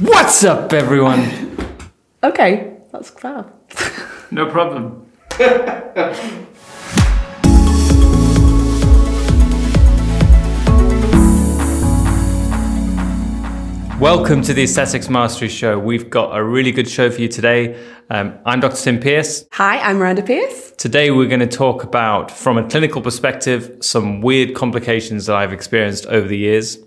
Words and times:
What's 0.00 0.42
up, 0.42 0.72
everyone? 0.72 1.56
Okay, 2.24 2.78
that's 2.90 3.10
fab. 3.10 3.52
No 4.32 4.50
problem. 4.50 5.06
Welcome 14.00 14.42
to 14.42 14.52
the 14.52 14.64
Aesthetics 14.64 15.08
Mastery 15.08 15.48
Show. 15.48 15.78
We've 15.78 16.10
got 16.10 16.36
a 16.36 16.42
really 16.42 16.72
good 16.72 16.88
show 16.88 17.08
for 17.08 17.20
you 17.20 17.28
today. 17.28 17.80
Um, 18.10 18.36
I'm 18.44 18.58
Dr. 18.58 18.76
Tim 18.76 18.98
Pierce. 18.98 19.46
Hi, 19.52 19.78
I'm 19.78 19.98
Miranda 19.98 20.22
Pierce. 20.22 20.72
Today, 20.72 21.12
we're 21.12 21.28
going 21.28 21.38
to 21.40 21.46
talk 21.46 21.84
about, 21.84 22.32
from 22.32 22.58
a 22.58 22.68
clinical 22.68 23.00
perspective, 23.00 23.78
some 23.80 24.20
weird 24.20 24.54
complications 24.56 25.26
that 25.26 25.36
I've 25.36 25.52
experienced 25.52 26.06
over 26.06 26.26
the 26.26 26.36
years. 26.36 26.78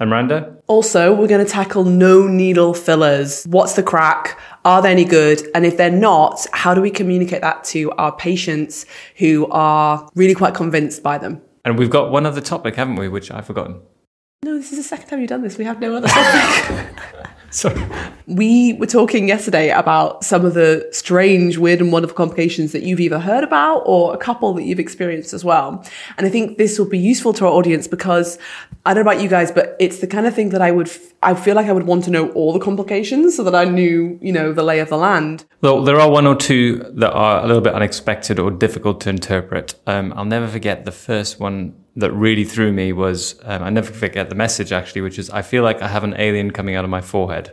And 0.00 0.08
Miranda? 0.08 0.56
Also, 0.66 1.14
we're 1.14 1.28
going 1.28 1.44
to 1.44 1.50
tackle 1.50 1.84
no 1.84 2.26
needle 2.26 2.72
fillers. 2.72 3.44
What's 3.44 3.74
the 3.74 3.82
crack? 3.82 4.40
Are 4.64 4.80
they 4.80 4.90
any 4.90 5.04
good? 5.04 5.46
And 5.54 5.66
if 5.66 5.76
they're 5.76 5.90
not, 5.90 6.46
how 6.54 6.72
do 6.72 6.80
we 6.80 6.90
communicate 6.90 7.42
that 7.42 7.64
to 7.64 7.90
our 7.92 8.10
patients 8.10 8.86
who 9.16 9.46
are 9.50 10.08
really 10.14 10.34
quite 10.34 10.54
convinced 10.54 11.02
by 11.02 11.18
them? 11.18 11.42
And 11.66 11.78
we've 11.78 11.90
got 11.90 12.10
one 12.10 12.24
other 12.24 12.40
topic, 12.40 12.76
haven't 12.76 12.96
we, 12.96 13.08
which 13.08 13.30
I've 13.30 13.46
forgotten. 13.46 13.82
No, 14.42 14.56
this 14.56 14.72
is 14.72 14.78
the 14.78 14.84
second 14.84 15.08
time 15.08 15.20
you've 15.20 15.28
done 15.28 15.42
this. 15.42 15.58
We 15.58 15.64
have 15.64 15.80
no 15.80 15.94
other 15.94 16.08
topic. 16.08 16.96
Sorry. 17.50 17.82
we 18.26 18.74
were 18.74 18.86
talking 18.86 19.26
yesterday 19.26 19.70
about 19.70 20.24
some 20.24 20.44
of 20.44 20.54
the 20.54 20.88
strange, 20.92 21.58
weird, 21.58 21.80
and 21.80 21.92
wonderful 21.92 22.16
complications 22.16 22.72
that 22.72 22.84
you've 22.84 23.00
either 23.00 23.18
heard 23.18 23.42
about 23.42 23.82
or 23.86 24.14
a 24.14 24.18
couple 24.18 24.54
that 24.54 24.62
you've 24.62 24.78
experienced 24.78 25.32
as 25.32 25.44
well. 25.44 25.84
And 26.16 26.26
I 26.26 26.30
think 26.30 26.58
this 26.58 26.78
will 26.78 26.88
be 26.88 26.98
useful 26.98 27.32
to 27.34 27.46
our 27.46 27.52
audience 27.52 27.88
because 27.88 28.38
I 28.86 28.94
don't 28.94 29.04
know 29.04 29.10
about 29.10 29.22
you 29.22 29.28
guys, 29.28 29.50
but 29.50 29.76
it's 29.80 29.98
the 29.98 30.06
kind 30.06 30.26
of 30.26 30.34
thing 30.34 30.50
that 30.50 30.62
I 30.62 30.70
would, 30.70 30.88
f- 30.88 31.12
I 31.22 31.34
feel 31.34 31.56
like 31.56 31.66
I 31.66 31.72
would 31.72 31.86
want 31.86 32.04
to 32.04 32.10
know 32.10 32.30
all 32.30 32.52
the 32.52 32.60
complications 32.60 33.36
so 33.36 33.42
that 33.44 33.54
I 33.54 33.64
knew, 33.64 34.18
you 34.22 34.32
know, 34.32 34.52
the 34.52 34.62
lay 34.62 34.78
of 34.78 34.88
the 34.88 34.96
land. 34.96 35.44
Well, 35.60 35.82
there 35.82 35.98
are 36.00 36.10
one 36.10 36.26
or 36.26 36.36
two 36.36 36.78
that 36.94 37.12
are 37.12 37.42
a 37.42 37.46
little 37.46 37.62
bit 37.62 37.74
unexpected 37.74 38.38
or 38.38 38.50
difficult 38.50 39.00
to 39.02 39.10
interpret. 39.10 39.74
Um, 39.86 40.12
I'll 40.16 40.24
never 40.24 40.46
forget 40.46 40.84
the 40.84 40.92
first 40.92 41.40
one 41.40 41.74
that 41.96 42.12
really 42.12 42.44
threw 42.44 42.72
me 42.72 42.92
was 42.92 43.38
um, 43.44 43.62
I 43.62 43.70
never 43.70 43.92
forget 43.92 44.28
the 44.28 44.34
message 44.34 44.72
actually, 44.72 45.02
which 45.02 45.18
is 45.18 45.30
I 45.30 45.42
feel 45.42 45.62
like 45.62 45.82
I 45.82 45.88
have 45.88 46.04
an 46.04 46.14
alien 46.18 46.50
coming 46.50 46.76
out 46.76 46.84
of 46.84 46.90
my 46.90 47.00
forehead. 47.00 47.52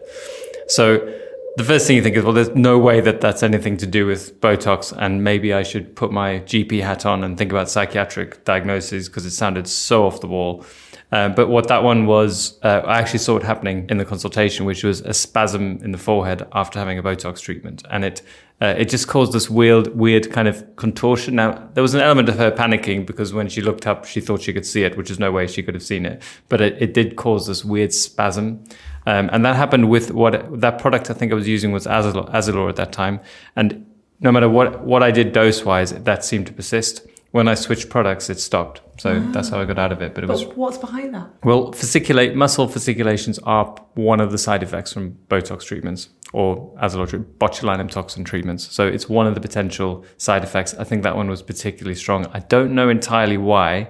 So 0.67 1.13
the 1.57 1.63
first 1.63 1.87
thing 1.87 1.95
you 1.95 2.03
think 2.03 2.15
is, 2.15 2.23
well, 2.23 2.33
there's 2.33 2.53
no 2.53 2.77
way 2.77 3.01
that 3.01 3.19
that's 3.19 3.41
anything 3.41 3.77
to 3.77 3.87
do 3.87 4.05
with 4.05 4.39
Botox, 4.41 4.95
and 4.95 5.23
maybe 5.23 5.53
I 5.55 5.63
should 5.63 5.95
put 5.95 6.11
my 6.11 6.39
GP 6.41 6.83
hat 6.83 7.03
on 7.03 7.23
and 7.23 7.35
think 7.35 7.51
about 7.51 7.67
psychiatric 7.67 8.45
diagnoses 8.45 9.09
because 9.09 9.25
it 9.25 9.31
sounded 9.31 9.67
so 9.67 10.05
off 10.05 10.21
the 10.21 10.27
wall. 10.27 10.63
Uh, 11.11 11.29
but 11.29 11.47
what 11.47 11.67
that 11.69 11.83
one 11.83 12.05
was, 12.05 12.59
uh, 12.63 12.81
I 12.85 12.99
actually 12.99 13.19
saw 13.19 13.37
it 13.37 13.43
happening 13.43 13.87
in 13.89 13.97
the 13.97 14.05
consultation, 14.05 14.65
which 14.65 14.83
was 14.83 15.01
a 15.01 15.13
spasm 15.13 15.79
in 15.81 15.91
the 15.91 15.97
forehead 15.97 16.45
after 16.51 16.77
having 16.77 16.99
a 16.99 17.03
Botox 17.03 17.39
treatment, 17.39 17.83
and 17.89 18.05
it 18.05 18.21
uh, 18.59 18.73
it 18.77 18.89
just 18.89 19.07
caused 19.07 19.33
this 19.33 19.49
weird, 19.49 19.95
weird 19.95 20.31
kind 20.31 20.47
of 20.47 20.75
contortion. 20.77 21.35
Now 21.35 21.69
there 21.73 21.83
was 21.83 21.93
an 21.93 22.01
element 22.01 22.27
of 22.27 22.37
her 22.37 22.51
panicking 22.51 23.05
because 23.05 23.31
when 23.31 23.49
she 23.49 23.61
looked 23.61 23.85
up, 23.85 24.05
she 24.05 24.19
thought 24.19 24.41
she 24.41 24.51
could 24.51 24.65
see 24.65 24.83
it, 24.83 24.97
which 24.97 25.11
is 25.11 25.19
no 25.19 25.31
way 25.31 25.45
she 25.45 25.61
could 25.61 25.75
have 25.75 25.83
seen 25.83 26.05
it. 26.05 26.23
But 26.49 26.61
it, 26.61 26.81
it 26.81 26.93
did 26.93 27.15
cause 27.17 27.45
this 27.45 27.63
weird 27.63 27.93
spasm, 27.93 28.63
um, 29.05 29.29
and 29.31 29.45
that 29.45 29.55
happened 29.55 29.89
with 29.89 30.11
what 30.11 30.59
that 30.59 30.79
product 30.79 31.09
I 31.11 31.13
think 31.13 31.31
I 31.31 31.35
was 31.35 31.47
using 31.47 31.71
was 31.71 31.85
Azzalure, 31.85 32.31
Azzalure 32.31 32.69
at 32.69 32.77
that 32.77 32.91
time, 32.91 33.19
and 33.55 33.85
no 34.19 34.31
matter 34.31 34.49
what 34.49 34.83
what 34.83 35.03
I 35.03 35.11
did 35.11 35.33
dose 35.33 35.63
wise, 35.63 35.91
that 35.93 36.25
seemed 36.25 36.47
to 36.47 36.53
persist. 36.53 37.05
When 37.37 37.47
I 37.47 37.53
switched 37.53 37.89
products, 37.89 38.31
it 38.31 38.39
stopped. 38.39 38.81
So 38.99 39.19
that's 39.31 39.49
how 39.49 39.61
I 39.61 39.65
got 39.65 39.77
out 39.77 39.91
of 39.91 40.01
it. 40.01 40.15
But 40.15 40.23
it 40.23 40.27
was 40.27 40.43
what's 40.55 40.79
behind 40.79 41.13
that? 41.13 41.27
well, 41.43 41.71
fasciculate 41.71 42.33
muscle 42.33 42.67
fasciculations 42.67 43.37
are 43.43 43.65
one 43.93 44.19
of 44.19 44.31
the 44.31 44.39
side 44.39 44.63
effects 44.63 44.91
from 44.91 45.19
Botox 45.29 45.63
treatments 45.63 46.09
or 46.33 46.75
Azzalure 46.81 47.23
botulinum 47.37 47.91
toxin 47.91 48.23
treatments. 48.23 48.73
So 48.73 48.87
it's 48.87 49.07
one 49.07 49.27
of 49.27 49.35
the 49.35 49.39
potential 49.39 50.03
side 50.17 50.43
effects. 50.43 50.73
I 50.73 50.83
think 50.83 51.03
that 51.03 51.15
one 51.15 51.29
was 51.29 51.43
particularly 51.43 51.93
strong. 51.93 52.25
I 52.33 52.39
don't 52.39 52.73
know 52.73 52.89
entirely 52.89 53.37
why. 53.37 53.89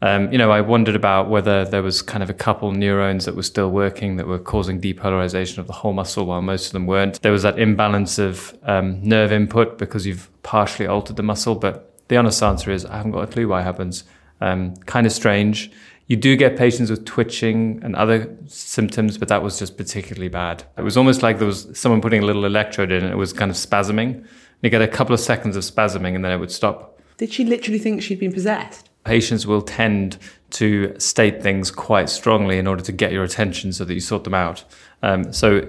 Um, 0.00 0.32
you 0.32 0.38
know, 0.38 0.50
I 0.50 0.60
wondered 0.60 0.96
about 0.96 1.30
whether 1.30 1.64
there 1.64 1.84
was 1.84 2.02
kind 2.02 2.24
of 2.24 2.28
a 2.30 2.34
couple 2.34 2.72
neurons 2.72 3.26
that 3.26 3.36
were 3.36 3.44
still 3.44 3.70
working 3.70 4.16
that 4.16 4.26
were 4.26 4.40
causing 4.40 4.80
depolarization 4.80 5.58
of 5.58 5.68
the 5.68 5.72
whole 5.72 5.92
muscle 5.92 6.26
while 6.26 6.42
most 6.42 6.66
of 6.66 6.72
them 6.72 6.88
weren't. 6.88 7.22
There 7.22 7.30
was 7.30 7.44
that 7.44 7.60
imbalance 7.60 8.18
of 8.18 8.58
um, 8.64 9.00
nerve 9.08 9.30
input 9.30 9.78
because 9.78 10.04
you've 10.04 10.28
partially 10.42 10.88
altered 10.88 11.14
the 11.14 11.22
muscle. 11.22 11.54
But 11.54 11.91
the 12.12 12.18
honest 12.18 12.42
answer 12.42 12.70
is 12.70 12.84
I 12.84 12.98
haven't 12.98 13.12
got 13.12 13.24
a 13.24 13.26
clue 13.26 13.48
why 13.48 13.62
it 13.62 13.64
happens. 13.64 14.04
Um, 14.42 14.76
kind 14.84 15.06
of 15.06 15.12
strange. 15.12 15.70
You 16.08 16.16
do 16.16 16.36
get 16.36 16.58
patients 16.58 16.90
with 16.90 17.06
twitching 17.06 17.80
and 17.82 17.96
other 17.96 18.36
symptoms, 18.46 19.16
but 19.16 19.28
that 19.28 19.42
was 19.42 19.58
just 19.58 19.78
particularly 19.78 20.28
bad. 20.28 20.62
It 20.76 20.82
was 20.82 20.98
almost 20.98 21.22
like 21.22 21.38
there 21.38 21.46
was 21.46 21.66
someone 21.72 22.02
putting 22.02 22.22
a 22.22 22.26
little 22.26 22.44
electrode 22.44 22.92
in 22.92 23.02
and 23.02 23.10
it 23.10 23.16
was 23.16 23.32
kind 23.32 23.50
of 23.50 23.56
spasming. 23.56 24.26
You 24.60 24.68
get 24.68 24.82
a 24.82 24.88
couple 24.88 25.14
of 25.14 25.20
seconds 25.20 25.56
of 25.56 25.62
spasming 25.64 26.14
and 26.14 26.22
then 26.22 26.32
it 26.32 26.36
would 26.36 26.50
stop. 26.50 27.00
Did 27.16 27.32
she 27.32 27.46
literally 27.46 27.78
think 27.78 28.02
she'd 28.02 28.20
been 28.20 28.32
possessed? 28.32 28.90
Patients 29.04 29.46
will 29.46 29.62
tend 29.62 30.18
to 30.50 30.94
state 31.00 31.42
things 31.42 31.70
quite 31.70 32.10
strongly 32.10 32.58
in 32.58 32.66
order 32.66 32.82
to 32.82 32.92
get 32.92 33.10
your 33.10 33.24
attention 33.24 33.72
so 33.72 33.86
that 33.86 33.94
you 33.94 34.00
sort 34.00 34.24
them 34.24 34.34
out. 34.34 34.64
Um, 35.02 35.32
so 35.32 35.62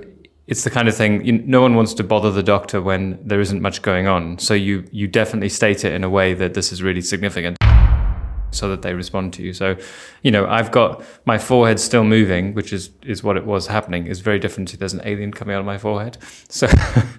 it's 0.48 0.64
the 0.64 0.70
kind 0.70 0.88
of 0.88 0.96
thing 0.96 1.26
you, 1.26 1.34
no 1.34 1.62
one 1.62 1.76
wants 1.76 1.94
to 1.96 2.04
bother 2.04 2.32
the 2.32 2.44
doctor 2.44 2.82
when 2.82 3.20
there 3.26 3.40
isn't 3.40 3.62
much 3.62 3.82
going 3.82 4.08
on. 4.08 4.40
So 4.40 4.54
you 4.54 4.86
you 4.92 5.08
definitely 5.08 5.50
state 5.50 5.86
it 5.86 5.94
in 5.94 6.04
a 6.04 6.10
way 6.10 6.34
that 6.34 6.54
this 6.54 6.72
is 6.72 6.84
really 6.84 7.02
significant 7.02 7.58
so 8.52 8.70
that 8.70 8.82
they 8.82 8.94
respond 8.94 9.34
to 9.34 9.44
you. 9.44 9.54
So, 9.54 9.76
you 10.22 10.32
know, 10.32 10.46
I've 10.46 10.72
got 10.72 11.04
my 11.26 11.38
forehead 11.38 11.80
still 11.80 12.04
moving, 12.04 12.54
which 12.54 12.72
is 12.74 12.92
is 13.04 13.24
what 13.24 13.38
it 13.38 13.46
was 13.46 13.68
happening. 13.68 14.08
Is 14.08 14.20
very 14.20 14.40
different 14.40 14.70
to 14.70 14.78
there's 14.78 14.94
an 14.94 15.02
alien 15.06 15.32
coming 15.32 15.56
out 15.56 15.60
of 15.60 15.66
my 15.66 15.78
forehead. 15.78 16.18
So, 16.50 16.68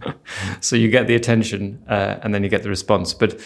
so 0.61 0.77
you 0.77 0.89
get 0.89 1.06
the 1.06 1.15
attention 1.15 1.83
uh, 1.89 2.19
and 2.23 2.35
then 2.35 2.43
you 2.43 2.49
get 2.49 2.62
the 2.62 2.69
response. 2.69 3.15
But 3.15 3.41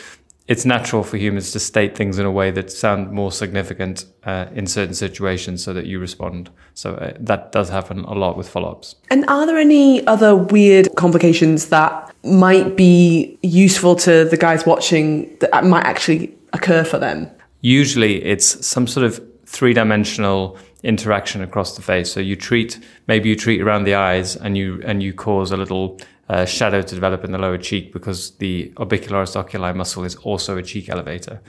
it's 0.48 0.64
natural 0.64 1.02
for 1.04 1.16
humans 1.16 1.52
to 1.52 1.60
state 1.60 1.96
things 1.96 2.18
in 2.18 2.26
a 2.26 2.32
way 2.32 2.50
that 2.50 2.72
sound 2.72 3.12
more 3.12 3.30
significant 3.30 4.06
uh, 4.24 4.46
in 4.54 4.66
certain 4.66 4.94
situations, 4.94 5.62
so 5.62 5.72
that 5.72 5.86
you 5.86 6.00
respond. 6.00 6.50
So 6.74 6.94
uh, 6.94 7.12
that 7.20 7.52
does 7.52 7.68
happen 7.68 8.00
a 8.00 8.14
lot 8.14 8.36
with 8.36 8.48
follow-ups. 8.48 8.96
And 9.10 9.24
are 9.28 9.46
there 9.46 9.58
any 9.58 10.06
other 10.06 10.34
weird 10.34 10.88
complications 10.96 11.68
that 11.68 12.12
might 12.24 12.76
be 12.76 13.38
useful 13.42 13.94
to 13.96 14.24
the 14.24 14.36
guys 14.36 14.66
watching 14.66 15.36
that 15.38 15.64
might 15.64 15.84
actually 15.84 16.34
occur 16.52 16.82
for 16.84 16.98
them? 16.98 17.30
usually 17.60 18.24
it's 18.24 18.66
some 18.66 18.86
sort 18.86 19.04
of 19.04 19.24
three-dimensional 19.46 20.56
interaction 20.82 21.42
across 21.42 21.74
the 21.74 21.82
face. 21.82 22.12
So 22.12 22.20
you 22.20 22.36
treat 22.36 22.78
maybe 23.08 23.28
you 23.28 23.36
treat 23.36 23.60
around 23.60 23.84
the 23.84 23.94
eyes 23.94 24.36
and 24.36 24.56
you 24.56 24.80
and 24.84 25.02
you 25.02 25.12
cause 25.12 25.50
a 25.50 25.56
little 25.56 25.98
uh, 26.28 26.44
shadow 26.44 26.82
to 26.82 26.94
develop 26.94 27.24
in 27.24 27.32
the 27.32 27.38
lower 27.38 27.58
cheek 27.58 27.92
because 27.92 28.32
the 28.32 28.70
orbicularis 28.76 29.34
oculi 29.36 29.72
muscle 29.72 30.04
is 30.04 30.16
also 30.16 30.56
a 30.56 30.62
cheek 30.62 30.88
elevator. 30.88 31.40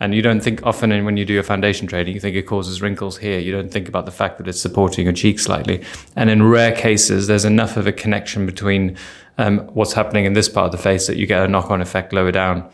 And 0.00 0.14
you 0.14 0.22
don't 0.22 0.40
think 0.40 0.64
often 0.64 1.04
when 1.04 1.16
you 1.16 1.24
do 1.24 1.32
your 1.32 1.42
foundation 1.42 1.88
training, 1.88 2.14
you 2.14 2.20
think 2.20 2.36
it 2.36 2.42
causes 2.42 2.80
wrinkles 2.80 3.18
here. 3.18 3.40
You 3.40 3.50
don't 3.50 3.70
think 3.70 3.88
about 3.88 4.06
the 4.06 4.12
fact 4.12 4.38
that 4.38 4.46
it's 4.46 4.60
supporting 4.60 5.06
your 5.06 5.12
cheek 5.12 5.40
slightly. 5.40 5.82
And 6.14 6.30
in 6.30 6.44
rare 6.44 6.70
cases, 6.72 7.26
there's 7.26 7.44
enough 7.44 7.76
of 7.76 7.86
a 7.86 7.92
connection 7.92 8.46
between 8.46 8.96
um, 9.38 9.58
what's 9.74 9.94
happening 9.94 10.24
in 10.24 10.34
this 10.34 10.48
part 10.48 10.66
of 10.66 10.72
the 10.72 10.78
face 10.78 11.08
that 11.08 11.16
you 11.16 11.26
get 11.26 11.42
a 11.42 11.48
knock-on 11.48 11.80
effect 11.80 12.12
lower 12.12 12.30
down. 12.30 12.70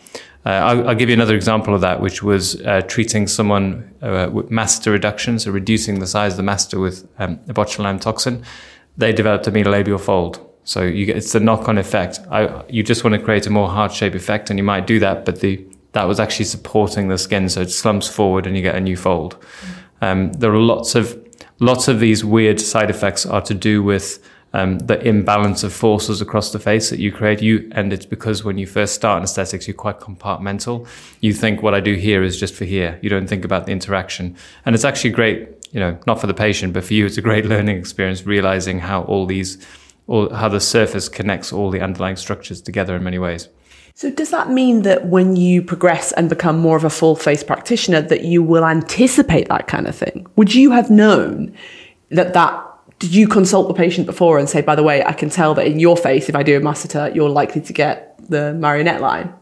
Uh, 0.47 0.51
I'll, 0.51 0.89
I'll 0.91 0.95
give 0.95 1.09
you 1.09 1.15
another 1.15 1.35
example 1.35 1.75
of 1.75 1.81
that, 1.81 2.03
which 2.03 2.23
was 2.23 2.61
uh, 2.63 2.83
treating 2.83 3.27
someone 3.27 3.91
uh, 4.03 4.29
with 4.31 4.51
masseter 4.51 4.93
reduction, 4.93 5.39
so 5.39 5.51
reducing 5.51 6.01
the 6.01 6.07
size 6.07 6.35
of 6.35 6.37
the 6.37 6.43
masseter 6.43 6.81
with 6.81 7.09
um, 7.19 7.39
botulinum 7.47 7.99
toxin. 7.99 8.45
They 8.99 9.13
developed 9.15 9.47
a 9.47 9.51
mentolabial 9.51 10.01
fold. 10.01 10.47
So 10.65 10.83
you 10.83 11.07
get, 11.07 11.17
it's 11.17 11.33
the 11.33 11.41
knock-on 11.41 11.79
effect. 11.79 12.21
I, 12.31 12.65
you 12.69 12.83
just 12.83 13.05
want 13.05 13.15
to 13.15 13.23
create 13.23 13.47
a 13.47 13.51
more 13.51 13.69
heart-shaped 13.69 14.17
effect, 14.17 14.51
and 14.51 14.59
you 14.59 14.65
might 14.65 14.87
do 14.87 14.99
that, 15.01 15.25
but 15.25 15.41
the 15.41 15.65
that 15.93 16.09
was 16.09 16.19
actually 16.19 16.47
supporting 16.47 17.07
the 17.07 17.17
skin, 17.17 17.49
so 17.49 17.61
it 17.61 17.71
slumps 17.71 18.09
forward, 18.09 18.47
and 18.47 18.57
you 18.57 18.63
get 18.63 18.75
a 18.75 18.81
new 18.81 18.97
fold. 18.97 19.37
Um, 20.01 20.33
there 20.33 20.53
are 20.53 20.59
lots 20.59 20.95
of 20.95 21.19
lots 21.61 21.89
of 21.89 22.01
these 22.01 22.25
weird 22.25 22.61
side 22.61 22.91
effects 22.91 23.25
are 23.25 23.43
to 23.43 23.55
do 23.55 23.83
with 23.83 24.19
um, 24.55 24.79
the 24.79 25.01
imbalance 25.07 25.65
of 25.65 25.73
forces 25.73 26.21
across 26.21 26.53
the 26.53 26.59
face 26.59 26.89
that 26.91 27.01
you 27.01 27.11
create. 27.11 27.43
You 27.43 27.69
and 27.73 27.93
it's 27.93 28.07
because 28.07 28.45
when 28.45 28.57
you 28.57 28.67
first 28.67 28.95
start 28.95 29.19
in 29.19 29.25
aesthetics, 29.25 29.67
you're 29.67 29.75
quite 29.75 29.99
compartmental. 29.99 30.87
You 31.21 31.33
think 31.33 31.63
what 31.63 31.75
I 31.75 31.81
do 31.81 31.95
here 31.95 32.23
is 32.23 32.39
just 32.39 32.55
for 32.55 32.65
here. 32.65 32.99
You 33.03 33.11
don't 33.11 33.27
think 33.27 33.45
about 33.45 33.67
the 33.67 33.73
interaction, 33.73 34.37
and 34.65 34.75
it's 34.75 34.85
actually 34.85 35.11
great. 35.11 35.49
You 35.73 35.81
know, 35.81 35.99
not 36.07 36.21
for 36.21 36.29
the 36.29 36.35
patient, 36.35 36.73
but 36.73 36.85
for 36.85 36.95
you, 36.95 37.05
it's 37.05 37.19
a 37.19 37.23
great 37.23 37.47
learning 37.53 37.77
experience. 37.77 38.25
Realizing 38.25 38.79
how 38.79 39.03
all 39.03 39.27
these, 39.27 39.65
all 40.07 40.33
how 40.35 40.49
the 40.49 40.61
surface 40.61 41.09
connects 41.09 41.53
all 41.53 41.71
the 41.71 41.81
underlying 41.81 42.17
structures 42.17 42.61
together 42.61 42.95
in 42.97 43.03
many 43.03 43.19
ways. 43.19 43.49
So 43.95 44.11
does 44.11 44.31
that 44.31 44.51
mean 44.51 44.83
that 44.83 45.07
when 45.07 45.37
you 45.37 45.63
progress 45.63 46.11
and 46.13 46.29
become 46.29 46.59
more 46.59 46.77
of 46.77 46.83
a 46.85 46.91
full 46.91 47.15
face 47.15 47.45
practitioner 47.45 48.01
that 48.03 48.25
you 48.25 48.43
will 48.43 48.65
anticipate 48.65 49.49
that 49.49 49.69
kind 49.69 49.87
of 49.87 49.95
thing? 49.95 50.27
Would 50.37 50.55
you 50.55 50.73
have 50.73 50.91
known 50.91 51.55
that 52.11 52.35
that 52.35 52.61
did 52.99 53.15
you 53.15 53.29
consult 53.29 53.69
the 53.69 53.75
patient 53.75 54.07
before 54.07 54.39
and 54.39 54.49
say, 54.49 54.63
by 54.63 54.75
the 54.75 54.83
way, 54.83 55.05
I 55.05 55.13
can 55.13 55.31
tell 55.31 55.55
that 55.55 55.67
in 55.67 55.79
your 55.79 55.97
face, 55.97 56.29
if 56.29 56.35
I 56.35 56.43
do 56.43 56.57
a 56.57 56.61
masseter, 56.61 57.15
you're 57.15 57.29
likely 57.31 57.61
to 57.61 57.73
get 57.73 58.19
the 58.29 58.53
marionette 58.55 59.01
line? 59.01 59.33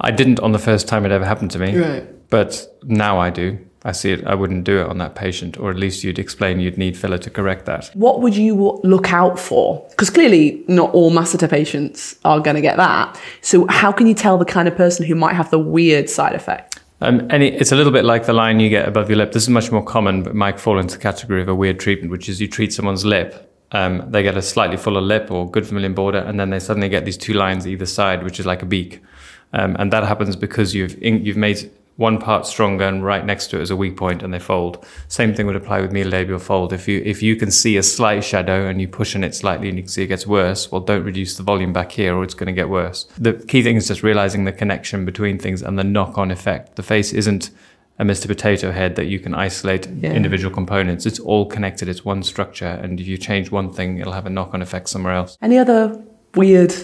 I 0.00 0.10
didn't 0.10 0.40
on 0.40 0.52
the 0.52 0.58
first 0.58 0.86
time 0.88 1.06
it 1.06 1.12
ever 1.12 1.24
happened 1.24 1.50
to 1.52 1.58
me, 1.58 1.76
Right. 1.76 2.28
but 2.30 2.66
now 2.82 3.18
I 3.18 3.30
do. 3.30 3.58
I 3.86 3.92
see 3.92 4.12
it, 4.12 4.24
I 4.24 4.34
wouldn't 4.34 4.64
do 4.64 4.80
it 4.80 4.86
on 4.86 4.96
that 4.98 5.14
patient, 5.14 5.58
or 5.58 5.70
at 5.70 5.76
least 5.76 6.02
you'd 6.02 6.18
explain 6.18 6.58
you'd 6.58 6.78
need 6.78 6.96
filler 6.96 7.18
to 7.18 7.28
correct 7.28 7.66
that. 7.66 7.90
What 7.92 8.22
would 8.22 8.34
you 8.34 8.80
look 8.82 9.12
out 9.12 9.38
for? 9.38 9.86
Because 9.90 10.08
clearly, 10.08 10.64
not 10.68 10.90
all 10.94 11.10
masseter 11.10 11.50
patients 11.50 12.18
are 12.24 12.40
going 12.40 12.56
to 12.56 12.62
get 12.62 12.78
that. 12.78 13.20
So, 13.42 13.66
how 13.68 13.92
can 13.92 14.06
you 14.06 14.14
tell 14.14 14.38
the 14.38 14.46
kind 14.46 14.68
of 14.68 14.74
person 14.74 15.04
who 15.04 15.14
might 15.14 15.34
have 15.34 15.50
the 15.50 15.58
weird 15.58 16.08
side 16.08 16.34
effect? 16.34 16.80
Um, 17.02 17.26
and 17.28 17.42
it's 17.42 17.72
a 17.72 17.76
little 17.76 17.92
bit 17.92 18.06
like 18.06 18.24
the 18.24 18.32
line 18.32 18.60
you 18.60 18.70
get 18.70 18.88
above 18.88 19.10
your 19.10 19.18
lip. 19.18 19.32
This 19.32 19.42
is 19.42 19.50
much 19.50 19.70
more 19.70 19.84
common, 19.84 20.22
but 20.22 20.34
might 20.34 20.58
fall 20.58 20.78
into 20.78 20.96
the 20.96 21.02
category 21.02 21.42
of 21.42 21.48
a 21.48 21.54
weird 21.54 21.78
treatment, 21.78 22.10
which 22.10 22.30
is 22.30 22.40
you 22.40 22.48
treat 22.48 22.72
someone's 22.72 23.04
lip. 23.04 23.50
Um, 23.72 24.10
they 24.10 24.22
get 24.22 24.36
a 24.36 24.42
slightly 24.42 24.78
fuller 24.78 25.02
lip 25.02 25.30
or 25.30 25.50
good 25.50 25.66
vermilion 25.66 25.92
border, 25.92 26.18
and 26.18 26.40
then 26.40 26.48
they 26.48 26.60
suddenly 26.60 26.88
get 26.88 27.04
these 27.04 27.18
two 27.18 27.34
lines 27.34 27.66
either 27.66 27.84
side, 27.84 28.22
which 28.22 28.40
is 28.40 28.46
like 28.46 28.62
a 28.62 28.66
beak. 28.66 29.02
Um, 29.52 29.76
and 29.78 29.92
that 29.92 30.04
happens 30.04 30.36
because 30.36 30.74
you've 30.74 30.96
in, 31.02 31.24
you've 31.24 31.36
made 31.36 31.70
one 31.96 32.18
part 32.18 32.46
stronger 32.46 32.84
and 32.84 33.04
right 33.04 33.24
next 33.24 33.48
to 33.48 33.58
it 33.58 33.62
is 33.62 33.70
a 33.70 33.76
weak 33.76 33.96
point 33.96 34.22
and 34.22 34.34
they 34.34 34.38
fold. 34.38 34.84
Same 35.08 35.34
thing 35.34 35.46
would 35.46 35.56
apply 35.56 35.80
with 35.80 35.92
medial 35.92 36.10
labial 36.10 36.38
fold. 36.38 36.72
If 36.72 36.88
you 36.88 37.00
if 37.04 37.22
you 37.22 37.36
can 37.36 37.50
see 37.50 37.76
a 37.76 37.82
slight 37.82 38.24
shadow 38.24 38.66
and 38.66 38.80
you 38.80 38.88
push 38.88 39.14
on 39.14 39.22
it 39.22 39.34
slightly 39.34 39.68
and 39.68 39.78
you 39.78 39.84
can 39.84 39.90
see 39.90 40.02
it 40.02 40.08
gets 40.08 40.26
worse, 40.26 40.70
well 40.72 40.80
don't 40.80 41.04
reduce 41.04 41.36
the 41.36 41.42
volume 41.42 41.72
back 41.72 41.92
here 41.92 42.16
or 42.16 42.24
it's 42.24 42.34
going 42.34 42.48
to 42.48 42.52
get 42.52 42.68
worse. 42.68 43.04
The 43.16 43.34
key 43.34 43.62
thing 43.62 43.76
is 43.76 43.86
just 43.86 44.02
realizing 44.02 44.44
the 44.44 44.52
connection 44.52 45.04
between 45.04 45.38
things 45.38 45.62
and 45.62 45.78
the 45.78 45.84
knock-on 45.84 46.30
effect. 46.30 46.76
The 46.76 46.82
face 46.82 47.12
isn't 47.12 47.50
a 47.98 48.04
Mr. 48.04 48.26
Potato 48.26 48.72
Head 48.72 48.96
that 48.96 49.06
you 49.06 49.20
can 49.20 49.34
isolate 49.34 49.86
yeah. 49.86 50.12
individual 50.12 50.52
components. 50.52 51.06
It's 51.06 51.20
all 51.20 51.46
connected. 51.46 51.88
It's 51.88 52.04
one 52.04 52.24
structure, 52.24 52.66
and 52.66 52.98
if 52.98 53.06
you 53.06 53.16
change 53.16 53.52
one 53.52 53.72
thing, 53.72 53.98
it'll 53.98 54.12
have 54.12 54.26
a 54.26 54.30
knock-on 54.30 54.62
effect 54.62 54.88
somewhere 54.88 55.14
else. 55.14 55.38
Any 55.40 55.58
other 55.58 56.02
weird 56.34 56.74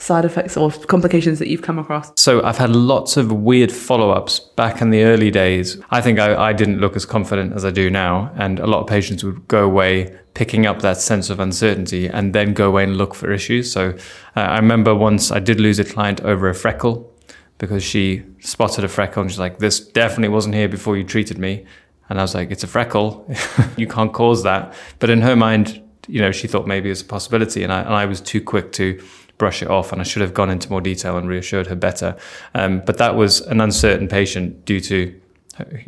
side 0.00 0.24
effects 0.24 0.56
or 0.56 0.70
complications 0.70 1.38
that 1.38 1.48
you've 1.48 1.62
come 1.62 1.78
across? 1.78 2.12
So 2.16 2.42
I've 2.42 2.58
had 2.58 2.70
lots 2.70 3.16
of 3.16 3.30
weird 3.30 3.70
follow-ups 3.70 4.40
back 4.40 4.80
in 4.80 4.90
the 4.90 5.04
early 5.04 5.30
days. 5.30 5.78
I 5.90 6.00
think 6.00 6.18
I, 6.18 6.48
I, 6.48 6.52
didn't 6.52 6.80
look 6.80 6.96
as 6.96 7.04
confident 7.04 7.52
as 7.52 7.64
I 7.64 7.70
do 7.70 7.90
now, 7.90 8.32
and 8.36 8.58
a 8.58 8.66
lot 8.66 8.80
of 8.80 8.86
patients 8.86 9.22
would 9.22 9.46
go 9.46 9.64
away 9.64 10.18
picking 10.34 10.66
up 10.66 10.80
that 10.80 10.96
sense 10.96 11.28
of 11.30 11.38
uncertainty 11.40 12.06
and 12.06 12.34
then 12.34 12.54
go 12.54 12.68
away 12.68 12.84
and 12.84 12.96
look 12.96 13.14
for 13.14 13.32
issues. 13.32 13.70
So 13.70 13.90
uh, 14.36 14.40
I 14.40 14.56
remember 14.56 14.94
once 14.94 15.30
I 15.30 15.38
did 15.38 15.60
lose 15.60 15.78
a 15.78 15.84
client 15.84 16.20
over 16.22 16.48
a 16.48 16.54
freckle 16.54 17.12
because 17.58 17.82
she 17.84 18.22
spotted 18.40 18.84
a 18.84 18.88
freckle 18.88 19.22
and 19.22 19.30
she's 19.30 19.38
like, 19.38 19.58
"This 19.58 19.80
definitely 19.80 20.28
wasn't 20.28 20.54
here 20.54 20.68
before 20.68 20.96
you 20.96 21.04
treated 21.04 21.38
me." 21.38 21.66
And 22.08 22.18
I 22.18 22.22
was 22.22 22.34
like, 22.34 22.50
"It's 22.50 22.64
a 22.64 22.68
freckle. 22.68 23.30
you 23.76 23.86
can't 23.86 24.12
cause 24.12 24.42
that." 24.44 24.74
But 24.98 25.10
in 25.10 25.20
her 25.20 25.36
mind, 25.36 25.82
you 26.08 26.20
know, 26.20 26.32
she 26.32 26.48
thought 26.48 26.66
maybe 26.66 26.90
it's 26.90 27.02
a 27.02 27.04
possibility, 27.04 27.62
and 27.62 27.72
I, 27.72 27.80
and 27.82 27.94
I 27.94 28.06
was 28.06 28.20
too 28.20 28.40
quick 28.40 28.72
to 28.72 29.00
brush 29.40 29.62
it 29.62 29.68
off, 29.68 29.90
and 29.92 30.00
I 30.00 30.04
should 30.04 30.22
have 30.22 30.34
gone 30.34 30.50
into 30.50 30.70
more 30.70 30.82
detail 30.82 31.16
and 31.16 31.28
reassured 31.28 31.66
her 31.66 31.74
better. 31.74 32.16
Um, 32.54 32.82
but 32.86 32.98
that 32.98 33.16
was 33.16 33.40
an 33.40 33.60
uncertain 33.60 34.06
patient 34.06 34.64
due 34.64 34.80
to 34.80 35.20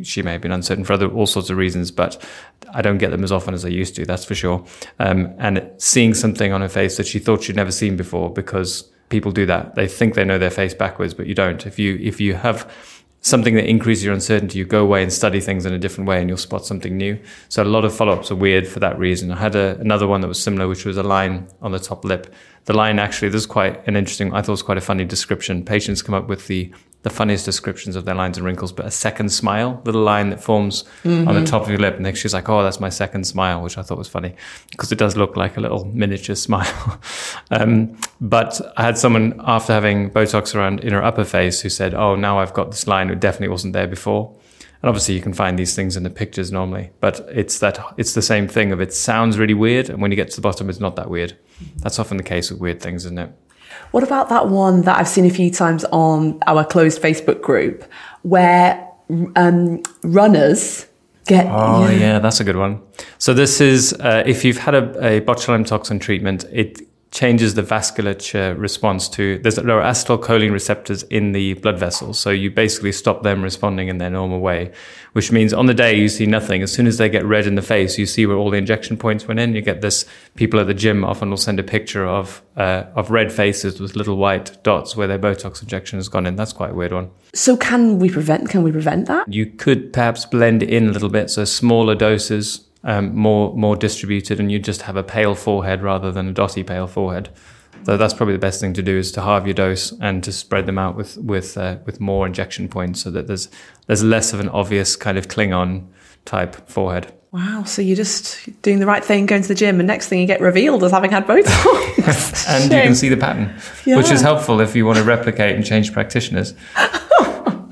she 0.03 0.21
may 0.21 0.33
have 0.33 0.41
been 0.41 0.51
uncertain 0.51 0.83
for 0.83 0.93
other 0.93 1.07
all 1.07 1.25
sorts 1.25 1.49
of 1.49 1.57
reasons, 1.57 1.91
but 1.91 2.23
I 2.73 2.81
don't 2.81 2.97
get 2.97 3.11
them 3.11 3.23
as 3.23 3.31
often 3.31 3.53
as 3.53 3.65
I 3.65 3.69
used 3.69 3.95
to. 3.95 4.05
That's 4.05 4.25
for 4.25 4.35
sure. 4.35 4.65
Um, 4.99 5.33
and 5.37 5.69
seeing 5.77 6.13
something 6.13 6.51
on 6.51 6.61
her 6.61 6.69
face 6.69 6.97
that 6.97 7.07
she 7.07 7.19
thought 7.19 7.43
she'd 7.43 7.55
never 7.55 7.71
seen 7.71 7.95
before, 7.95 8.29
because 8.31 8.91
people 9.09 9.31
do 9.31 9.45
that. 9.45 9.75
They 9.75 9.87
think 9.87 10.15
they 10.15 10.25
know 10.25 10.37
their 10.37 10.51
face 10.51 10.73
backwards, 10.73 11.13
but 11.13 11.27
you 11.27 11.35
don't. 11.35 11.65
If 11.65 11.79
you 11.79 11.97
if 12.01 12.19
you 12.19 12.33
have 12.33 12.69
something 13.23 13.55
that 13.55 13.65
increases 13.65 14.03
your 14.03 14.13
uncertainty, 14.13 14.59
you 14.59 14.65
go 14.65 14.83
away 14.83 15.01
and 15.01 15.11
study 15.11 15.39
things 15.39 15.65
in 15.65 15.73
a 15.73 15.79
different 15.79 16.09
way 16.09 16.19
and 16.19 16.29
you'll 16.29 16.37
spot 16.37 16.65
something 16.65 16.97
new. 16.97 17.17
So 17.47 17.63
a 17.63 17.65
lot 17.65 17.85
of 17.85 17.95
follow-ups 17.95 18.29
are 18.31 18.35
weird 18.35 18.67
for 18.67 18.81
that 18.81 18.99
reason. 18.99 19.31
I 19.31 19.37
had 19.37 19.55
a, 19.55 19.77
another 19.79 20.07
one 20.07 20.19
that 20.21 20.27
was 20.27 20.43
similar, 20.43 20.67
which 20.67 20.83
was 20.83 20.97
a 20.97 21.03
line 21.03 21.47
on 21.61 21.71
the 21.71 21.79
top 21.79 22.03
lip. 22.03 22.33
The 22.65 22.73
line 22.73 22.99
actually, 22.99 23.29
this 23.29 23.41
is 23.41 23.47
quite 23.47 23.87
an 23.87 23.95
interesting, 23.95 24.33
I 24.33 24.41
thought 24.41 24.49
it 24.49 24.51
was 24.51 24.61
quite 24.61 24.77
a 24.77 24.81
funny 24.81 25.05
description. 25.05 25.63
Patients 25.63 26.01
come 26.01 26.13
up 26.13 26.27
with 26.27 26.47
the 26.47 26.73
the 27.03 27.09
funniest 27.09 27.43
descriptions 27.43 27.97
of 27.97 28.05
their 28.05 28.15
lines 28.15 28.37
and 28.37 28.45
wrinkles, 28.45 28.71
but 28.71 28.85
a 28.85 28.91
second 28.91 29.29
smile, 29.29 29.81
little 29.83 30.01
line 30.01 30.29
that 30.29 30.41
forms 30.41 30.83
mm-hmm. 31.03 31.27
on 31.27 31.35
the 31.35 31.41
mm-hmm. 31.41 31.45
top 31.45 31.63
of 31.63 31.69
your 31.69 31.77
lip. 31.77 31.95
And 31.97 32.05
then 32.05 32.15
she's 32.15 32.33
like, 32.33 32.47
oh, 32.47 32.63
that's 32.63 32.79
my 32.79 32.87
second 32.87 33.25
smile, 33.25 33.61
which 33.61 33.77
I 33.77 33.81
thought 33.81 33.97
was 33.97 34.07
funny 34.07 34.35
because 34.71 34.91
it 34.91 34.97
does 34.97 35.17
look 35.17 35.35
like 35.35 35.57
a 35.57 35.59
little 35.59 35.85
miniature 35.85 36.35
smile. 36.47 37.01
um, 37.51 37.97
but 38.21 38.59
I 38.77 38.83
had 38.83 38.97
someone 38.97 39.39
after 39.43 39.73
having 39.73 40.11
Botox 40.11 40.55
around 40.55 40.79
in 40.79 40.93
her 40.93 41.03
upper 41.03 41.25
face 41.25 41.59
who 41.59 41.69
said, 41.69 41.93
oh, 41.93 42.15
now 42.15 42.39
I've 42.39 42.53
got 42.53 42.71
this 42.71 42.87
line. 42.87 43.09
It 43.09 43.19
definitely 43.19 43.49
wasn't 43.49 43.73
there 43.73 43.87
before. 43.87 44.33
And 44.81 44.89
obviously 44.89 45.15
you 45.15 45.21
can 45.21 45.33
find 45.33 45.59
these 45.59 45.75
things 45.75 45.97
in 45.97 46.03
the 46.03 46.09
pictures 46.09 46.51
normally, 46.51 46.91
but 46.99 47.25
it's 47.31 47.59
that 47.59 47.79
it's 47.97 48.13
the 48.13 48.21
same 48.21 48.47
thing 48.47 48.71
of 48.71 48.81
it 48.81 48.93
sounds 48.93 49.37
really 49.37 49.53
weird. 49.53 49.89
And 49.89 50.01
when 50.01 50.11
you 50.11 50.17
get 50.17 50.29
to 50.31 50.35
the 50.35 50.41
bottom, 50.41 50.69
it's 50.69 50.79
not 50.79 50.95
that 50.97 51.09
weird. 51.09 51.37
That's 51.77 51.99
often 51.99 52.17
the 52.17 52.23
case 52.23 52.49
with 52.49 52.59
weird 52.59 52.81
things, 52.81 53.05
isn't 53.05 53.17
it? 53.17 53.29
What 53.91 54.03
about 54.03 54.29
that 54.29 54.49
one 54.49 54.81
that 54.81 54.97
I've 54.97 55.07
seen 55.07 55.25
a 55.25 55.29
few 55.29 55.51
times 55.51 55.85
on 55.85 56.39
our 56.47 56.65
closed 56.65 57.01
Facebook 57.01 57.41
group 57.41 57.83
where 58.23 58.87
um, 59.35 59.81
runners 60.03 60.87
get. 61.25 61.47
Oh, 61.49 61.87
yeah. 61.87 61.97
yeah. 61.97 62.19
that's 62.19 62.39
a 62.39 62.43
good 62.43 62.55
one. 62.57 62.81
So, 63.17 63.33
this 63.33 63.61
is 63.61 63.93
uh, 63.93 64.23
if 64.25 64.43
you've 64.43 64.57
had 64.57 64.75
a, 64.75 65.17
a 65.17 65.21
botulinum 65.21 65.65
toxin 65.65 65.99
treatment, 65.99 66.45
it 66.51 66.81
changes 67.13 67.53
the 67.53 67.61
vasculature 67.61 68.59
response 68.59 69.07
to 69.07 69.37
there's 69.37 69.55
there 69.55 69.79
are 69.79 69.91
acetylcholine 69.91 70.51
receptors 70.51 71.03
in 71.03 71.31
the 71.31 71.53
blood 71.53 71.77
vessels. 71.77 72.17
So 72.17 72.31
you 72.31 72.49
basically 72.49 72.91
stop 72.91 73.21
them 73.21 73.43
responding 73.43 73.87
in 73.87 73.99
their 73.99 74.09
normal 74.09 74.39
way 74.39 74.71
which 75.13 75.31
means 75.31 75.53
on 75.53 75.67
the 75.67 75.75
day 75.75 75.95
you 75.95 76.09
see 76.09 76.25
nothing. 76.25 76.63
As 76.63 76.71
soon 76.71 76.87
as 76.87 76.97
they 76.97 77.07
get 77.09 77.23
red 77.23 77.45
in 77.45 77.53
the 77.53 77.61
face 77.61 77.99
you 77.99 78.07
see 78.07 78.25
where 78.25 78.35
all 78.35 78.49
the 78.49 78.57
injection 78.57 78.97
points 78.97 79.27
went 79.27 79.39
in. 79.39 79.53
You 79.53 79.61
get 79.61 79.81
this 79.81 80.05
people 80.35 80.59
at 80.59 80.65
the 80.65 80.73
gym 80.73 81.05
often 81.05 81.29
will 81.29 81.37
send 81.37 81.59
a 81.59 81.63
picture 81.63 82.05
of 82.05 82.41
uh, 82.57 82.85
of 82.95 83.11
red 83.11 83.31
faces 83.31 83.79
with 83.79 83.95
little 83.95 84.17
white 84.17 84.61
dots 84.63 84.95
where 84.95 85.07
their 85.07 85.19
botox 85.19 85.61
injection 85.61 85.99
has 85.99 86.09
gone 86.09 86.25
in. 86.25 86.35
That's 86.35 86.53
quite 86.53 86.71
a 86.71 86.75
weird 86.75 86.93
one. 86.93 87.11
So 87.35 87.55
can 87.55 87.99
we 87.99 88.09
prevent 88.09 88.49
can 88.49 88.63
we 88.63 88.71
prevent 88.71 89.07
that? 89.07 89.31
You 89.31 89.45
could 89.45 89.93
perhaps 89.93 90.25
blend 90.25 90.63
in 90.63 90.89
a 90.89 90.91
little 90.91 91.09
bit. 91.09 91.29
So 91.29 91.45
smaller 91.45 91.93
doses 91.93 92.67
um, 92.83 93.15
more 93.15 93.55
more 93.55 93.75
distributed, 93.75 94.39
and 94.39 94.51
you 94.51 94.59
just 94.59 94.83
have 94.83 94.95
a 94.95 95.03
pale 95.03 95.35
forehead 95.35 95.81
rather 95.81 96.11
than 96.11 96.27
a 96.27 96.33
dotty 96.33 96.63
pale 96.63 96.87
forehead. 96.87 97.29
So 97.83 97.97
that's 97.97 98.13
probably 98.13 98.33
the 98.33 98.39
best 98.39 98.61
thing 98.61 98.73
to 98.73 98.81
do 98.81 98.97
is 98.97 99.11
to 99.13 99.21
halve 99.21 99.45
your 99.45 99.53
dose 99.53 99.91
and 99.99 100.23
to 100.23 100.31
spread 100.31 100.65
them 100.65 100.77
out 100.77 100.95
with 100.95 101.17
with 101.17 101.57
uh, 101.57 101.77
with 101.85 101.99
more 101.99 102.25
injection 102.25 102.67
points, 102.67 103.01
so 103.01 103.11
that 103.11 103.27
there's 103.27 103.49
there's 103.87 104.03
less 104.03 104.33
of 104.33 104.39
an 104.39 104.49
obvious 104.49 104.95
kind 104.95 105.17
of 105.17 105.27
Klingon 105.27 105.87
type 106.25 106.69
forehead. 106.69 107.13
Wow, 107.31 107.63
so 107.63 107.81
you're 107.81 107.95
just 107.95 108.61
doing 108.61 108.79
the 108.79 108.85
right 108.85 109.03
thing, 109.03 109.25
going 109.25 109.41
to 109.41 109.47
the 109.47 109.55
gym, 109.55 109.79
and 109.79 109.87
next 109.87 110.07
thing 110.07 110.19
you 110.19 110.27
get 110.27 110.39
revealed 110.39 110.83
as 110.83 110.91
having 110.91 111.09
had 111.09 111.25
Botox. 111.25 112.47
and 112.47 112.65
you 112.65 112.69
can 112.69 112.93
see 112.93 113.09
the 113.09 113.17
pattern, 113.17 113.51
yeah. 113.85 113.97
which 113.97 114.11
is 114.11 114.21
helpful 114.21 114.59
if 114.59 114.75
you 114.75 114.85
want 114.85 114.99
to 114.99 115.03
replicate 115.03 115.55
and 115.55 115.65
change 115.65 115.91
practitioners. 115.93 116.53
oh, 116.75 117.71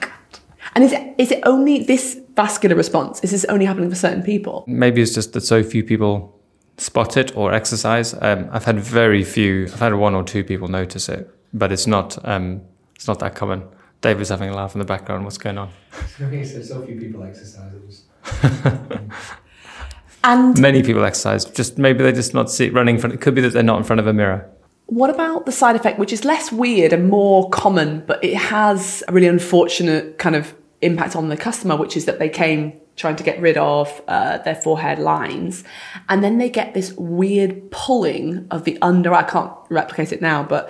and 0.74 0.84
is 0.84 0.92
it, 0.94 1.14
is 1.20 1.32
it 1.32 1.44
only 1.46 1.84
this 1.84 2.20
vascular 2.36 2.76
response? 2.76 3.20
Is 3.22 3.32
this 3.32 3.46
only 3.46 3.66
happening 3.66 3.90
for 3.90 3.96
certain 3.96 4.24
people? 4.24 4.64
Maybe 4.68 5.02
it's 5.02 5.14
just 5.14 5.34
that 5.34 5.42
so 5.42 5.64
few 5.64 5.84
people 5.84 6.40
spot 6.78 7.18
it 7.18 7.36
or 7.38 7.54
exercise. 7.54 8.14
Um, 8.22 8.50
I've 8.52 8.66
had 8.66 8.80
very 8.80 9.24
few. 9.24 9.66
I've 9.66 9.80
had 9.80 9.94
one 9.94 10.16
or 10.16 10.24
two 10.24 10.44
people 10.44 10.68
notice 10.68 11.10
it, 11.10 11.30
but 11.54 11.72
it's 11.72 11.88
not. 11.88 12.18
Um, 12.28 12.62
it's 12.96 13.08
not 13.08 13.20
that 13.20 13.36
common. 13.36 13.64
David's 14.02 14.30
having 14.30 14.50
a 14.50 14.56
laugh 14.56 14.74
in 14.74 14.80
the 14.80 14.86
background. 14.86 15.24
What's 15.24 15.38
going 15.38 15.58
on? 15.58 15.70
Okay, 16.22 16.44
so 16.44 16.62
so 16.62 16.86
few 16.86 17.00
people 17.00 17.24
exercise. 17.24 18.04
and 20.24 20.60
many 20.60 20.84
people 20.84 21.04
exercise. 21.04 21.46
Just 21.46 21.78
maybe 21.78 22.04
they 22.04 22.12
just 22.12 22.34
not 22.34 22.50
see 22.52 22.70
running. 22.70 22.98
Front, 22.98 23.16
it 23.16 23.22
could 23.22 23.36
be 23.36 23.42
that 23.42 23.54
they're 23.54 23.64
not 23.64 23.78
in 23.78 23.84
front 23.84 24.00
of 24.00 24.08
a 24.08 24.14
mirror. 24.14 24.50
What 24.86 25.10
about 25.10 25.46
the 25.46 25.52
side 25.52 25.76
effect, 25.76 26.00
which 26.00 26.12
is 26.12 26.26
less 26.26 26.52
weird 26.52 26.92
and 26.94 27.10
more 27.10 27.50
common, 27.50 28.04
but 28.06 28.24
it 28.24 28.36
has 28.36 29.04
a 29.08 29.14
really 29.14 29.28
unfortunate 29.28 30.18
kind 30.18 30.36
of 30.36 30.54
impact 30.82 31.16
on 31.16 31.30
the 31.30 31.38
customer, 31.38 31.76
which 31.76 31.96
is 31.96 32.06
that 32.06 32.20
they 32.20 32.30
came 32.30 32.74
trying 32.96 33.16
to 33.16 33.24
get 33.24 33.40
rid 33.40 33.58
of 33.58 34.02
uh, 34.08 34.38
their 34.40 34.56
forehead 34.56 35.00
lines, 35.00 35.64
and 36.10 36.24
then 36.24 36.38
they 36.38 36.50
get 36.50 36.74
this 36.74 36.94
weird 36.94 37.72
pulling 37.72 38.48
of 38.52 38.64
the 38.64 38.78
under. 38.82 39.14
I 39.14 39.24
can't 39.24 39.52
replicate 39.70 40.12
it 40.12 40.22
now, 40.22 40.44
but 40.44 40.70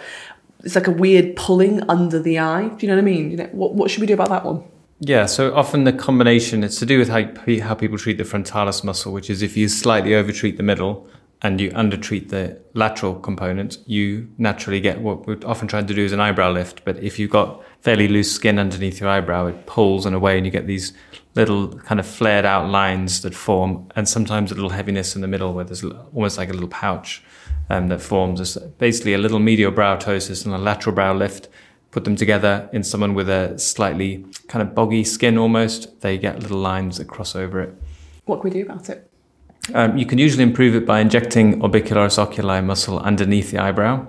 it's 0.63 0.75
like 0.75 0.87
a 0.87 0.91
weird 0.91 1.35
pulling 1.35 1.87
under 1.89 2.19
the 2.19 2.39
eye. 2.39 2.67
Do 2.67 2.85
you 2.85 2.87
know 2.87 2.95
what 2.95 3.01
I 3.01 3.05
mean? 3.05 3.31
You 3.31 3.37
know, 3.37 3.49
what, 3.51 3.73
what 3.73 3.89
should 3.89 4.01
we 4.01 4.07
do 4.07 4.13
about 4.13 4.29
that 4.29 4.45
one? 4.45 4.63
Yeah, 4.99 5.25
so 5.25 5.53
often 5.55 5.83
the 5.83 5.93
combination 5.93 6.63
it's 6.63 6.77
to 6.77 6.85
do 6.85 6.99
with 6.99 7.09
how 7.09 7.23
how 7.63 7.73
people 7.73 7.97
treat 7.97 8.19
the 8.19 8.23
frontalis 8.23 8.83
muscle, 8.83 9.11
which 9.11 9.29
is 9.31 9.41
if 9.41 9.57
you 9.57 9.67
slightly 9.67 10.13
overtreat 10.13 10.57
the 10.57 10.63
middle 10.63 11.07
and 11.41 11.59
you 11.59 11.71
undertreat 11.73 12.29
the 12.29 12.61
lateral 12.75 13.15
component, 13.15 13.79
you 13.87 14.29
naturally 14.37 14.79
get 14.79 15.01
what 15.01 15.25
we're 15.25 15.39
often 15.43 15.67
trying 15.67 15.87
to 15.87 15.93
do 15.95 16.05
is 16.05 16.11
an 16.11 16.19
eyebrow 16.19 16.51
lift. 16.51 16.85
But 16.85 16.99
if 16.99 17.17
you've 17.17 17.31
got 17.31 17.63
fairly 17.81 18.07
loose 18.07 18.31
skin 18.31 18.59
underneath 18.59 18.99
your 18.99 19.09
eyebrow, 19.09 19.47
it 19.47 19.65
pulls 19.65 20.05
in 20.05 20.13
a 20.13 20.19
way 20.19 20.37
and 20.37 20.45
you 20.45 20.51
get 20.51 20.67
these 20.67 20.93
little 21.35 21.69
kind 21.79 21.99
of 21.99 22.05
flared 22.05 22.45
out 22.45 22.69
lines 22.69 23.21
that 23.21 23.33
form, 23.33 23.89
and 23.95 24.07
sometimes 24.07 24.51
a 24.51 24.55
little 24.55 24.69
heaviness 24.69 25.15
in 25.15 25.21
the 25.21 25.27
middle 25.27 25.53
where 25.53 25.63
there's 25.63 25.83
almost 25.83 26.37
like 26.37 26.49
a 26.49 26.53
little 26.53 26.69
pouch 26.69 27.23
um, 27.69 27.87
that 27.87 28.01
forms. 28.01 28.39
It's 28.39 28.57
basically 28.77 29.13
a 29.13 29.17
little 29.17 29.39
medial 29.39 29.71
brow 29.71 29.97
ptosis 29.97 30.45
and 30.45 30.53
a 30.53 30.57
lateral 30.57 30.93
brow 30.93 31.13
lift. 31.13 31.47
Put 31.91 32.05
them 32.05 32.15
together 32.15 32.69
in 32.71 32.83
someone 32.83 33.13
with 33.13 33.29
a 33.29 33.57
slightly 33.59 34.25
kind 34.47 34.61
of 34.61 34.73
boggy 34.75 35.03
skin 35.03 35.37
almost, 35.37 36.01
they 36.01 36.17
get 36.17 36.39
little 36.39 36.59
lines 36.59 36.97
that 36.97 37.07
cross 37.07 37.35
over 37.35 37.59
it. 37.61 37.73
What 38.25 38.41
can 38.41 38.49
we 38.49 38.61
do 38.61 38.63
about 38.63 38.89
it? 38.89 39.09
Um, 39.73 39.97
you 39.97 40.05
can 40.05 40.17
usually 40.17 40.43
improve 40.43 40.75
it 40.75 40.85
by 40.85 40.99
injecting 41.01 41.61
orbicularis 41.61 42.17
oculi 42.17 42.61
muscle 42.61 42.99
underneath 42.99 43.51
the 43.51 43.59
eyebrow. 43.59 44.07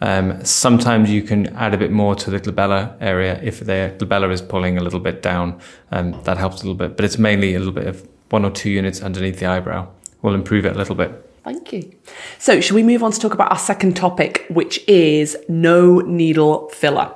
Um, 0.00 0.44
sometimes 0.44 1.10
you 1.10 1.22
can 1.22 1.48
add 1.56 1.74
a 1.74 1.78
bit 1.78 1.90
more 1.90 2.14
to 2.14 2.30
the 2.30 2.40
glabella 2.40 2.96
area 3.00 3.38
if 3.42 3.60
the 3.60 3.94
glabella 3.98 4.30
is 4.30 4.40
pulling 4.40 4.78
a 4.78 4.82
little 4.82 5.00
bit 5.00 5.22
down. 5.22 5.60
Um, 5.90 6.20
that 6.24 6.38
helps 6.38 6.56
a 6.56 6.58
little 6.60 6.74
bit, 6.74 6.96
but 6.96 7.04
it's 7.04 7.18
mainly 7.18 7.54
a 7.54 7.58
little 7.58 7.74
bit 7.74 7.86
of 7.86 8.08
one 8.30 8.44
or 8.44 8.50
two 8.50 8.70
units 8.70 9.02
underneath 9.02 9.38
the 9.38 9.46
eyebrow. 9.46 9.88
will 10.22 10.34
improve 10.34 10.64
it 10.64 10.74
a 10.74 10.78
little 10.78 10.94
bit. 10.94 11.26
Thank 11.44 11.72
you. 11.72 11.90
So, 12.38 12.60
should 12.60 12.74
we 12.74 12.82
move 12.82 13.02
on 13.02 13.12
to 13.12 13.18
talk 13.18 13.32
about 13.32 13.50
our 13.50 13.58
second 13.58 13.96
topic, 13.96 14.44
which 14.50 14.86
is 14.86 15.36
no 15.48 16.00
needle 16.00 16.68
filler? 16.68 17.14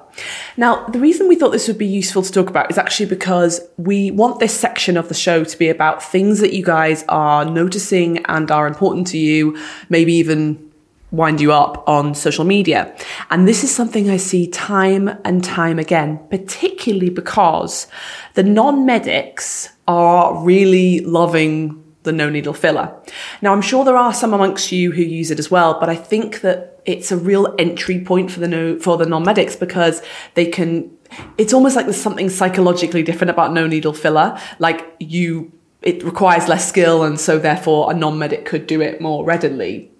Now, 0.56 0.86
the 0.86 0.98
reason 0.98 1.28
we 1.28 1.36
thought 1.36 1.50
this 1.50 1.68
would 1.68 1.76
be 1.76 1.86
useful 1.86 2.22
to 2.22 2.32
talk 2.32 2.48
about 2.48 2.70
is 2.70 2.78
actually 2.78 3.06
because 3.06 3.60
we 3.76 4.10
want 4.10 4.40
this 4.40 4.58
section 4.58 4.96
of 4.96 5.08
the 5.08 5.14
show 5.14 5.44
to 5.44 5.58
be 5.58 5.68
about 5.68 6.02
things 6.02 6.40
that 6.40 6.54
you 6.54 6.64
guys 6.64 7.04
are 7.08 7.44
noticing 7.44 8.24
and 8.26 8.50
are 8.50 8.66
important 8.66 9.06
to 9.08 9.18
you, 9.18 9.58
maybe 9.90 10.14
even 10.14 10.72
wind 11.10 11.40
you 11.40 11.52
up 11.52 11.88
on 11.88 12.14
social 12.14 12.44
media. 12.44 12.94
And 13.30 13.46
this 13.46 13.62
is 13.62 13.74
something 13.74 14.10
I 14.10 14.16
see 14.16 14.48
time 14.48 15.08
and 15.24 15.44
time 15.44 15.78
again, 15.78 16.20
particularly 16.30 17.10
because 17.10 17.86
the 18.34 18.42
non 18.42 18.84
medics 18.84 19.70
are 19.86 20.42
really 20.42 21.00
loving 21.00 21.84
the 22.04 22.12
no 22.12 22.30
needle 22.30 22.52
filler. 22.52 22.94
Now, 23.42 23.52
I'm 23.52 23.62
sure 23.62 23.84
there 23.84 23.96
are 23.96 24.14
some 24.14 24.32
amongst 24.32 24.70
you 24.72 24.92
who 24.92 25.02
use 25.02 25.30
it 25.30 25.38
as 25.38 25.50
well, 25.50 25.78
but 25.80 25.88
I 25.88 25.96
think 25.96 26.42
that 26.42 26.80
it's 26.84 27.10
a 27.10 27.16
real 27.16 27.54
entry 27.58 28.00
point 28.04 28.30
for 28.30 28.40
the 28.40 28.48
no, 28.48 28.78
for 28.78 28.96
the 28.96 29.06
non 29.06 29.24
medics 29.24 29.56
because 29.56 30.02
they 30.34 30.46
can. 30.46 30.90
It's 31.38 31.52
almost 31.52 31.76
like 31.76 31.86
there's 31.86 32.00
something 32.00 32.28
psychologically 32.28 33.02
different 33.02 33.30
about 33.30 33.52
no 33.52 33.66
needle 33.66 33.92
filler. 33.92 34.38
Like 34.58 34.84
you, 35.00 35.52
it 35.82 36.02
requires 36.02 36.48
less 36.48 36.68
skill, 36.68 37.02
and 37.02 37.18
so 37.18 37.38
therefore 37.38 37.90
a 37.90 37.94
non 37.94 38.18
medic 38.18 38.44
could 38.44 38.66
do 38.66 38.80
it 38.80 39.00
more 39.00 39.24
readily. 39.24 39.90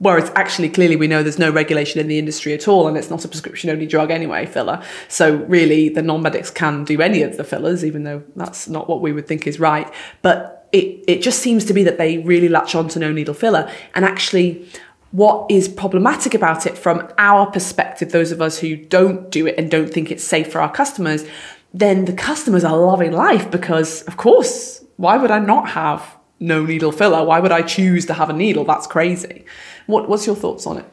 Whereas 0.00 0.30
actually, 0.36 0.68
clearly, 0.68 0.94
we 0.94 1.08
know 1.08 1.22
there's 1.22 1.40
no 1.40 1.50
regulation 1.50 2.00
in 2.00 2.06
the 2.06 2.18
industry 2.18 2.54
at 2.54 2.68
all, 2.68 2.86
and 2.86 2.96
it's 2.96 3.10
not 3.10 3.24
a 3.24 3.28
prescription 3.28 3.68
only 3.68 3.86
drug 3.86 4.12
anyway, 4.12 4.46
filler. 4.46 4.82
So, 5.08 5.36
really, 5.44 5.88
the 5.88 6.02
non 6.02 6.22
medics 6.22 6.50
can 6.50 6.84
do 6.84 7.00
any 7.00 7.22
of 7.22 7.36
the 7.36 7.42
fillers, 7.42 7.84
even 7.84 8.04
though 8.04 8.22
that's 8.36 8.68
not 8.68 8.88
what 8.88 9.00
we 9.00 9.12
would 9.12 9.26
think 9.26 9.46
is 9.46 9.58
right. 9.58 9.92
But 10.22 10.68
it, 10.70 11.04
it 11.08 11.22
just 11.22 11.40
seems 11.40 11.64
to 11.64 11.74
be 11.74 11.82
that 11.82 11.98
they 11.98 12.18
really 12.18 12.48
latch 12.48 12.74
on 12.74 12.88
to 12.88 12.98
no 13.00 13.10
needle 13.10 13.34
filler. 13.34 13.70
And 13.94 14.04
actually, 14.04 14.68
what 15.10 15.50
is 15.50 15.68
problematic 15.68 16.34
about 16.34 16.66
it 16.66 16.76
from 16.76 17.10
our 17.18 17.50
perspective, 17.50 18.12
those 18.12 18.30
of 18.30 18.42
us 18.42 18.58
who 18.58 18.76
don't 18.76 19.30
do 19.30 19.46
it 19.46 19.56
and 19.58 19.70
don't 19.70 19.92
think 19.92 20.10
it's 20.10 20.24
safe 20.24 20.52
for 20.52 20.60
our 20.60 20.70
customers, 20.70 21.24
then 21.72 22.04
the 22.04 22.12
customers 22.12 22.64
are 22.64 22.76
loving 22.76 23.12
life 23.12 23.50
because, 23.50 24.02
of 24.02 24.16
course, 24.16 24.84
why 24.96 25.16
would 25.16 25.30
I 25.30 25.38
not 25.38 25.70
have 25.70 26.16
no 26.40 26.64
needle 26.64 26.92
filler? 26.92 27.24
Why 27.24 27.40
would 27.40 27.52
I 27.52 27.62
choose 27.62 28.06
to 28.06 28.14
have 28.14 28.30
a 28.30 28.32
needle? 28.32 28.64
That's 28.64 28.86
crazy. 28.86 29.44
What, 29.88 30.06
what's 30.06 30.26
your 30.26 30.36
thoughts 30.36 30.66
on 30.66 30.76
it? 30.76 30.84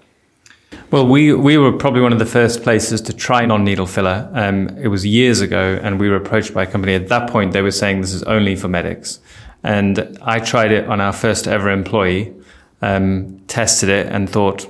Well, 0.90 1.06
we, 1.06 1.34
we 1.34 1.58
were 1.58 1.74
probably 1.74 2.00
one 2.00 2.14
of 2.14 2.20
the 2.20 2.26
first 2.26 2.64
places 2.64 3.02
to 3.02 3.14
try 3.14 3.46
non 3.46 3.66
needle 3.66 3.88
filler. 3.88 4.32
Um, 4.34 4.70
it 4.78 4.88
was 4.88 5.06
years 5.06 5.42
ago, 5.42 5.78
and 5.84 6.00
we 6.00 6.08
were 6.10 6.16
approached 6.16 6.54
by 6.54 6.64
a 6.64 6.66
company. 6.66 6.96
At 6.96 7.10
that 7.10 7.30
point, 7.30 7.52
they 7.52 7.62
were 7.62 7.72
saying 7.72 8.00
this 8.00 8.14
is 8.14 8.24
only 8.24 8.56
for 8.56 8.70
medics. 8.70 9.20
And 9.64 10.18
I 10.22 10.40
tried 10.40 10.72
it 10.72 10.88
on 10.88 11.02
our 11.02 11.12
first 11.12 11.46
ever 11.46 11.70
employee, 11.70 12.34
um, 12.82 13.42
tested 13.48 13.90
it, 13.90 14.08
and 14.08 14.30
thought, 14.30 14.66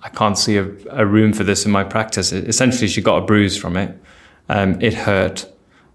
I 0.00 0.10
can't 0.10 0.38
see 0.38 0.58
a, 0.58 0.70
a, 0.90 1.04
room 1.04 1.32
for 1.32 1.42
this 1.42 1.66
in 1.66 1.72
my 1.72 1.82
practice. 1.82 2.32
Essentially, 2.32 2.86
she 2.86 3.02
got 3.02 3.16
a 3.16 3.26
bruise 3.26 3.56
from 3.58 3.76
it. 3.76 4.00
Um, 4.48 4.80
it 4.80 4.94
hurt. 4.94 5.52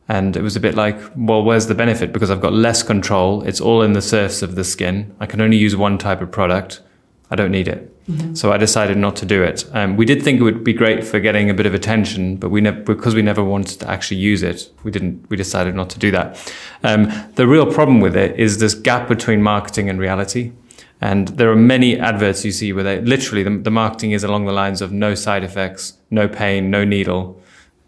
And 0.09 0.35
it 0.35 0.41
was 0.41 0.57
a 0.57 0.59
bit 0.59 0.75
like, 0.75 0.99
well, 1.15 1.41
where's 1.41 1.67
the 1.67 1.75
benefit? 1.75 2.11
Because 2.11 2.29
I've 2.29 2.41
got 2.41 2.51
less 2.51 2.83
control. 2.83 3.43
It's 3.43 3.61
all 3.61 3.81
in 3.81 3.93
the 3.93 4.01
surface 4.01 4.41
of 4.41 4.55
the 4.55 4.65
skin. 4.65 5.15
I 5.21 5.25
can 5.25 5.39
only 5.39 5.55
use 5.55 5.73
one 5.77 5.97
type 5.97 6.19
of 6.19 6.31
product. 6.31 6.81
I 7.31 7.35
don't 7.35 7.51
need 7.51 7.69
it. 7.69 7.87
Mm-hmm. 8.07 8.35
So 8.35 8.51
I 8.51 8.57
decided 8.57 8.97
not 8.97 9.15
to 9.17 9.25
do 9.25 9.41
it. 9.41 9.65
Um, 9.71 9.95
we 9.95 10.05
did 10.05 10.21
think 10.21 10.41
it 10.41 10.43
would 10.43 10.65
be 10.65 10.73
great 10.73 11.03
for 11.03 11.19
getting 11.19 11.49
a 11.49 11.53
bit 11.53 11.65
of 11.65 11.73
attention, 11.73 12.35
but 12.35 12.49
we 12.49 12.59
because 12.69 13.15
we 13.15 13.21
never 13.21 13.43
wanted 13.43 13.79
to 13.79 13.89
actually 13.89 14.17
use 14.17 14.43
it, 14.43 14.69
we 14.83 14.91
didn't. 14.91 15.29
We 15.29 15.37
decided 15.37 15.73
not 15.73 15.89
to 15.91 15.99
do 15.99 16.11
that. 16.11 16.53
Um, 16.83 17.09
the 17.35 17.47
real 17.47 17.71
problem 17.71 18.01
with 18.01 18.17
it 18.17 18.37
is 18.37 18.57
this 18.57 18.73
gap 18.73 19.07
between 19.07 19.41
marketing 19.41 19.89
and 19.89 19.97
reality. 19.97 20.51
And 20.99 21.29
there 21.29 21.49
are 21.49 21.55
many 21.55 21.97
adverts 21.97 22.45
you 22.45 22.51
see 22.51 22.73
where 22.73 22.83
they 22.83 23.01
literally 23.01 23.43
the, 23.43 23.57
the 23.57 23.71
marketing 23.71 24.11
is 24.11 24.23
along 24.23 24.45
the 24.45 24.51
lines 24.51 24.81
of 24.81 24.91
no 24.91 25.15
side 25.15 25.43
effects, 25.43 25.97
no 26.11 26.27
pain, 26.27 26.69
no 26.69 26.83
needle. 26.83 27.41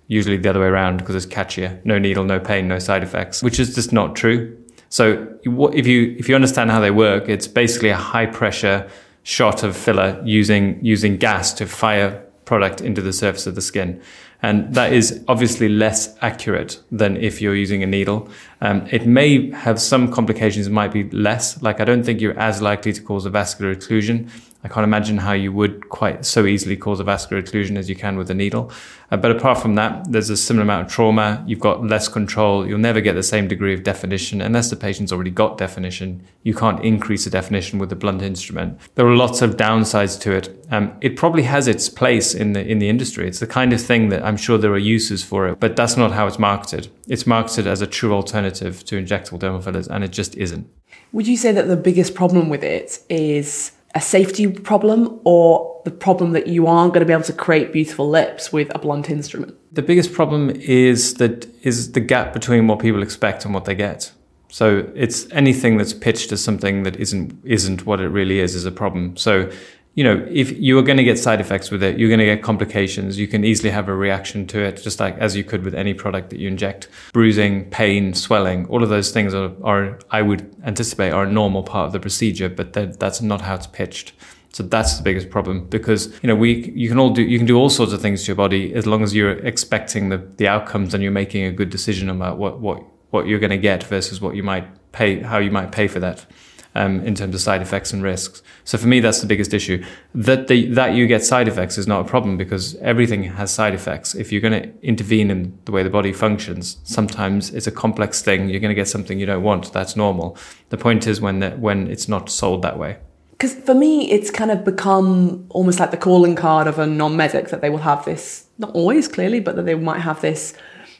Usually 0.07 0.37
the 0.37 0.49
other 0.49 0.61
way 0.61 0.67
around 0.67 0.97
because 0.97 1.15
it's 1.15 1.25
catchier. 1.25 1.83
No 1.85 1.99
needle, 1.99 2.23
no 2.23 2.39
pain, 2.39 2.67
no 2.67 2.79
side 2.79 3.03
effects, 3.03 3.43
which 3.43 3.59
is 3.59 3.75
just 3.75 3.91
not 3.91 4.15
true. 4.15 4.57
So 4.89 5.27
if 5.43 5.85
you 5.85 6.15
if 6.17 6.29
you 6.29 6.35
understand 6.35 6.71
how 6.71 6.79
they 6.79 6.91
work, 6.91 7.27
it's 7.27 7.47
basically 7.47 7.89
a 7.89 7.97
high 7.97 8.27
pressure 8.27 8.89
shot 9.23 9.63
of 9.63 9.75
filler 9.75 10.21
using 10.25 10.79
using 10.83 11.17
gas 11.17 11.53
to 11.53 11.65
fire 11.65 12.23
product 12.45 12.81
into 12.81 13.01
the 13.01 13.13
surface 13.13 13.47
of 13.47 13.55
the 13.55 13.61
skin. 13.61 14.01
And 14.41 14.75
that 14.75 14.91
is 14.91 15.23
obviously 15.29 15.69
less 15.69 16.17
accurate 16.21 16.81
than 16.91 17.15
if 17.15 17.41
you're 17.41 17.55
using 17.55 17.81
a 17.81 17.87
needle. 17.87 18.27
Um, 18.59 18.85
it 18.91 19.05
may 19.05 19.49
have 19.51 19.79
some 19.79 20.11
complications, 20.11 20.67
it 20.67 20.73
might 20.73 20.91
be 20.91 21.09
less. 21.11 21.61
Like, 21.61 21.79
I 21.79 21.85
don't 21.85 22.03
think 22.03 22.19
you're 22.19 22.37
as 22.37 22.61
likely 22.61 22.91
to 22.91 23.01
cause 23.01 23.25
a 23.25 23.29
vascular 23.29 23.73
occlusion 23.73 24.29
I 24.63 24.69
can't 24.69 24.85
imagine 24.85 25.17
how 25.17 25.33
you 25.33 25.51
would 25.51 25.89
quite 25.89 26.25
so 26.25 26.45
easily 26.45 26.77
cause 26.77 27.01
a 27.01 27.03
vascular 27.03 27.41
occlusion 27.41 27.77
as 27.77 27.89
you 27.89 27.95
can 27.95 28.17
with 28.17 28.29
a 28.29 28.33
needle. 28.33 28.71
Uh, 29.11 29.17
but 29.17 29.29
apart 29.29 29.57
from 29.57 29.75
that, 29.75 30.09
there's 30.09 30.29
a 30.29 30.37
similar 30.37 30.63
amount 30.63 30.87
of 30.87 30.91
trauma. 30.91 31.43
You've 31.45 31.59
got 31.59 31.85
less 31.85 32.07
control. 32.07 32.65
You'll 32.65 32.79
never 32.79 33.01
get 33.01 33.13
the 33.13 33.23
same 33.23 33.47
degree 33.47 33.73
of 33.73 33.83
definition 33.83 34.41
unless 34.41 34.69
the 34.69 34.77
patient's 34.77 35.11
already 35.11 35.31
got 35.31 35.57
definition. 35.57 36.25
You 36.43 36.53
can't 36.55 36.83
increase 36.83 37.25
the 37.25 37.29
definition 37.29 37.77
with 37.77 37.91
a 37.91 37.95
blunt 37.95 38.21
instrument. 38.21 38.79
There 38.95 39.05
are 39.05 39.15
lots 39.15 39.41
of 39.41 39.57
downsides 39.57 40.19
to 40.21 40.31
it. 40.31 40.65
Um, 40.71 40.95
it 41.01 41.17
probably 41.17 41.43
has 41.43 41.67
its 41.67 41.89
place 41.89 42.33
in 42.33 42.53
the 42.53 42.65
in 42.65 42.79
the 42.79 42.89
industry. 42.89 43.27
It's 43.27 43.39
the 43.39 43.47
kind 43.47 43.73
of 43.73 43.81
thing 43.81 44.09
that 44.09 44.23
I'm 44.23 44.37
sure 44.37 44.57
there 44.57 44.71
are 44.71 44.77
uses 44.77 45.23
for 45.23 45.47
it, 45.49 45.59
but 45.59 45.75
that's 45.75 45.97
not 45.97 46.13
how 46.13 46.25
it's 46.25 46.39
marketed. 46.39 46.87
It's 47.07 47.27
marketed 47.27 47.67
as 47.67 47.81
a 47.81 47.87
true 47.87 48.13
alternative 48.13 48.83
to 48.85 48.95
injectable 48.95 49.39
dermal 49.39 49.63
fillers, 49.63 49.87
and 49.87 50.03
it 50.03 50.11
just 50.11 50.35
isn't. 50.35 50.67
Would 51.11 51.27
you 51.27 51.37
say 51.37 51.51
that 51.51 51.67
the 51.67 51.75
biggest 51.75 52.15
problem 52.15 52.49
with 52.49 52.63
it 52.63 52.99
is 53.09 53.71
a 53.95 54.01
safety 54.01 54.47
problem 54.47 55.19
or 55.23 55.81
the 55.85 55.91
problem 55.91 56.31
that 56.31 56.47
you 56.47 56.67
aren't 56.67 56.93
going 56.93 57.01
to 57.01 57.05
be 57.05 57.13
able 57.13 57.23
to 57.23 57.33
create 57.33 57.71
beautiful 57.73 58.09
lips 58.09 58.51
with 58.51 58.73
a 58.73 58.79
blunt 58.79 59.09
instrument? 59.09 59.55
The 59.71 59.81
biggest 59.81 60.13
problem 60.13 60.49
is 60.51 61.15
that 61.15 61.47
is 61.61 61.91
the 61.91 61.99
gap 61.99 62.33
between 62.33 62.67
what 62.67 62.79
people 62.79 63.03
expect 63.03 63.45
and 63.45 63.53
what 63.53 63.65
they 63.65 63.75
get. 63.75 64.11
So 64.49 64.87
it's 64.93 65.29
anything 65.31 65.77
that's 65.77 65.93
pitched 65.93 66.31
as 66.31 66.43
something 66.43 66.83
that 66.83 66.95
isn't 66.97 67.39
isn't 67.43 67.87
what 67.87 67.99
it 67.99 68.09
really 68.09 68.39
is 68.39 68.53
is 68.53 68.65
a 68.65 68.71
problem. 68.71 69.17
So 69.17 69.51
you 69.95 70.03
know, 70.03 70.25
if 70.29 70.57
you 70.57 70.77
are 70.79 70.81
going 70.81 70.97
to 70.97 71.03
get 71.03 71.19
side 71.19 71.39
effects 71.39 71.69
with 71.69 71.83
it, 71.83 71.99
you're 71.99 72.09
going 72.09 72.19
to 72.19 72.25
get 72.25 72.41
complications. 72.41 73.19
You 73.19 73.27
can 73.27 73.43
easily 73.43 73.69
have 73.69 73.87
a 73.87 73.95
reaction 73.95 74.47
to 74.47 74.59
it, 74.59 74.81
just 74.81 74.99
like 74.99 75.15
as 75.19 75.35
you 75.35 75.43
could 75.43 75.63
with 75.63 75.75
any 75.75 75.93
product 75.93 76.31
that 76.31 76.39
you 76.39 76.47
inject. 76.47 76.87
Bruising, 77.13 77.69
pain, 77.69 78.15
swelling, 78.15 78.65
all 78.67 78.81
of 78.81 78.89
those 78.89 79.11
things 79.11 79.35
are, 79.35 79.51
are 79.63 79.99
I 80.09 80.23
would 80.23 80.55
anticipate, 80.63 81.11
are 81.11 81.25
a 81.25 81.31
normal 81.31 81.61
part 81.61 81.87
of 81.87 81.93
the 81.93 81.99
procedure, 81.99 82.49
but 82.49 82.73
that's 82.73 83.21
not 83.21 83.41
how 83.41 83.53
it's 83.55 83.67
pitched. 83.67 84.13
So 84.51 84.63
that's 84.63 84.97
the 84.97 85.03
biggest 85.03 85.31
problem 85.31 85.65
because 85.65 86.13
you 86.21 86.27
know 86.27 86.35
we 86.35 86.71
you 86.75 86.87
can 86.87 86.99
all 86.99 87.09
do 87.09 87.23
you 87.23 87.39
can 87.39 87.47
do 87.47 87.57
all 87.57 87.71
sorts 87.71 87.91
of 87.91 88.03
things 88.03 88.21
to 88.21 88.27
your 88.27 88.35
body 88.35 88.71
as 88.75 88.85
long 88.85 89.01
as 89.01 89.15
you're 89.15 89.31
expecting 89.31 90.09
the, 90.09 90.17
the 90.37 90.47
outcomes 90.47 90.93
and 90.93 91.01
you're 91.01 91.11
making 91.11 91.43
a 91.45 91.51
good 91.51 91.71
decision 91.71 92.07
about 92.07 92.37
what 92.37 92.59
what 92.59 92.83
what 93.09 93.25
you're 93.25 93.39
going 93.39 93.49
to 93.49 93.57
get 93.57 93.81
versus 93.81 94.21
what 94.21 94.35
you 94.35 94.43
might 94.43 94.67
pay 94.91 95.21
how 95.21 95.39
you 95.39 95.49
might 95.49 95.71
pay 95.71 95.87
for 95.87 95.99
that 95.99 96.27
um, 96.75 97.01
in 97.01 97.15
terms 97.15 97.35
of 97.35 97.41
side 97.41 97.61
effects 97.61 97.93
and 97.93 98.03
risks. 98.03 98.41
So 98.63 98.77
for 98.77 98.87
me, 98.87 98.99
that's 98.99 99.21
the 99.21 99.27
biggest 99.27 99.53
issue. 99.53 99.83
That 100.15 100.47
the, 100.47 100.67
that 100.73 100.93
you 100.93 101.07
get 101.07 101.23
side 101.23 101.47
effects 101.47 101.77
is 101.77 101.87
not 101.87 102.01
a 102.01 102.09
problem 102.09 102.37
because 102.37 102.75
everything 102.75 103.23
has 103.23 103.51
side 103.51 103.73
effects. 103.73 104.15
If 104.15 104.31
you're 104.31 104.41
going 104.41 104.61
to 104.61 104.73
intervene 104.81 105.29
in 105.29 105.57
the 105.65 105.71
way 105.71 105.83
the 105.83 105.89
body 105.89 106.13
functions, 106.13 106.77
sometimes 106.83 107.53
it's 107.53 107.67
a 107.67 107.71
complex 107.71 108.21
thing. 108.21 108.49
You're 108.49 108.59
going 108.59 108.69
to 108.69 108.75
get 108.75 108.87
something 108.87 109.19
you 109.19 109.25
don't 109.25 109.43
want. 109.43 109.73
That's 109.73 109.95
normal. 109.95 110.37
The 110.69 110.77
point 110.77 111.07
is 111.07 111.21
when 111.21 111.39
the, 111.39 111.51
when 111.51 111.87
it's 111.87 112.07
not 112.07 112.29
sold 112.29 112.61
that 112.63 112.79
way. 112.79 112.97
Because 113.31 113.55
for 113.55 113.75
me, 113.75 114.09
it's 114.09 114.31
kind 114.31 114.51
of 114.51 114.63
become 114.63 115.45
almost 115.49 115.79
like 115.79 115.91
the 115.91 115.97
calling 115.97 116.35
card 116.35 116.65
of 116.65 116.79
a 116.79 116.87
non-medic 116.87 117.49
that 117.49 117.61
they 117.61 117.69
will 117.69 117.79
have 117.79 118.05
this, 118.05 118.45
not 118.57 118.71
always 118.71 119.07
clearly, 119.07 119.39
but 119.39 119.55
that 119.55 119.65
they 119.65 119.75
might 119.75 119.99
have 119.99 120.21
this 120.21 120.53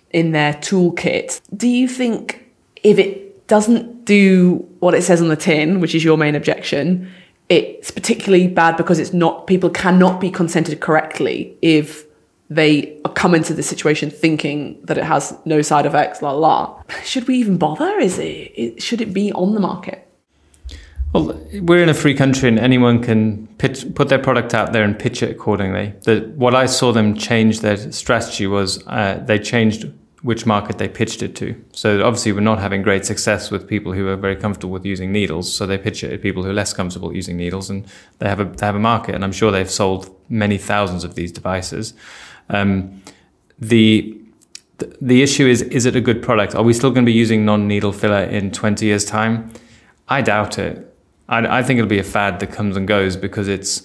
in 0.10 0.32
their 0.32 0.54
toolkit. 0.54 1.42
Do 1.56 1.68
you 1.68 1.88
think 1.88 2.52
if 2.84 3.00
it 3.00 3.23
doesn't 3.48 4.06
do 4.06 4.68
what 4.80 4.94
it 4.94 5.04
says 5.04 5.22
on 5.22 5.28
the 5.28 5.36
tin, 5.36 5.80
which 5.80 5.96
is 5.96 6.04
your 6.04 6.18
main 6.18 6.36
objection, 6.36 7.12
it's 7.50 7.92
particularly 7.92 8.48
bad 8.48 8.78
because 8.78 9.00
it's 9.00 9.14
not 9.14 9.48
people 9.48 9.70
cannot 9.70 10.20
be 10.22 10.32
consented 10.32 10.80
correctly 10.80 11.56
if 11.62 12.06
they 12.50 13.00
come 13.16 13.36
into 13.36 13.54
the 13.54 13.64
situation 13.64 14.10
thinking 14.10 14.80
that 14.84 14.98
it 14.98 15.04
has 15.04 15.36
no 15.46 15.62
side 15.62 15.86
effects, 15.86 16.22
la 16.22 16.32
la. 16.32 16.82
Should 17.04 17.28
we 17.28 17.36
even 17.36 17.58
bother? 17.58 18.00
Is 18.00 18.20
it 18.20 18.82
should 18.82 19.02
it 19.02 19.14
be 19.14 19.32
on 19.34 19.54
the 19.54 19.60
market? 19.60 20.08
Well, 21.14 21.40
we're 21.62 21.84
in 21.84 21.90
a 21.90 21.94
free 21.94 22.16
country, 22.16 22.50
and 22.50 22.58
anyone 22.58 23.00
can 23.00 23.46
pitch, 23.60 23.86
put 23.94 24.10
their 24.10 24.18
product 24.18 24.56
out 24.56 24.74
there 24.74 24.84
and 24.84 24.98
pitch 24.98 25.22
it 25.22 25.30
accordingly. 25.30 25.94
The, 26.06 26.32
what 26.36 26.56
I 26.56 26.66
saw 26.66 26.92
them 26.92 27.16
change 27.16 27.60
their 27.60 27.78
strategy 27.92 28.48
was 28.48 28.84
uh, 28.88 29.24
they 29.24 29.38
changed 29.38 29.94
which 30.24 30.46
market 30.46 30.78
they 30.78 30.88
pitched 30.88 31.22
it 31.22 31.36
to. 31.36 31.54
So 31.74 32.04
obviously, 32.04 32.32
we're 32.32 32.40
not 32.40 32.60
having 32.60 32.82
great 32.82 33.06
success 33.06 33.52
with 33.52 33.68
people 33.68 33.92
who 33.92 34.08
are 34.08 34.16
very 34.16 34.38
comfortable 34.38 34.72
with 34.72 34.86
using 34.86 35.12
needles. 35.12 35.54
So 35.54 35.68
they 35.68 35.78
pitch 35.78 36.04
it 36.04 36.14
at 36.14 36.22
people 36.22 36.44
who 36.44 36.50
are 36.50 36.54
less 36.54 36.74
comfortable 36.74 37.14
using 37.14 37.38
needles, 37.38 37.70
and 37.70 37.86
they 38.20 38.30
have 38.30 38.40
a 38.40 38.46
they 38.46 38.66
have 38.66 38.76
a 38.76 38.80
market. 38.80 39.16
And 39.16 39.24
I'm 39.24 39.34
sure 39.34 39.52
they've 39.52 39.70
sold 39.70 40.10
many 40.30 40.58
thousands 40.58 41.04
of 41.04 41.16
these 41.16 41.32
devices. 41.32 41.94
Um, 42.50 43.04
the 43.60 44.18
the 45.02 45.22
issue 45.22 45.46
is 45.46 45.62
is 45.62 45.86
it 45.86 45.96
a 45.96 46.02
good 46.02 46.24
product? 46.24 46.56
Are 46.56 46.64
we 46.64 46.74
still 46.74 46.90
going 46.90 47.06
to 47.06 47.12
be 47.12 47.18
using 47.18 47.46
non 47.46 47.68
needle 47.68 47.92
filler 47.92 48.24
in 48.24 48.52
20 48.52 48.86
years 48.86 49.06
time? 49.06 49.52
I 50.08 50.22
doubt 50.22 50.58
it. 50.58 50.90
I, 51.28 51.60
I 51.60 51.64
think 51.64 51.80
it'll 51.80 51.90
be 51.90 52.00
a 52.00 52.04
fad 52.04 52.40
that 52.40 52.52
comes 52.52 52.78
and 52.78 52.88
goes 52.88 53.18
because 53.18 53.48
it's 53.48 53.84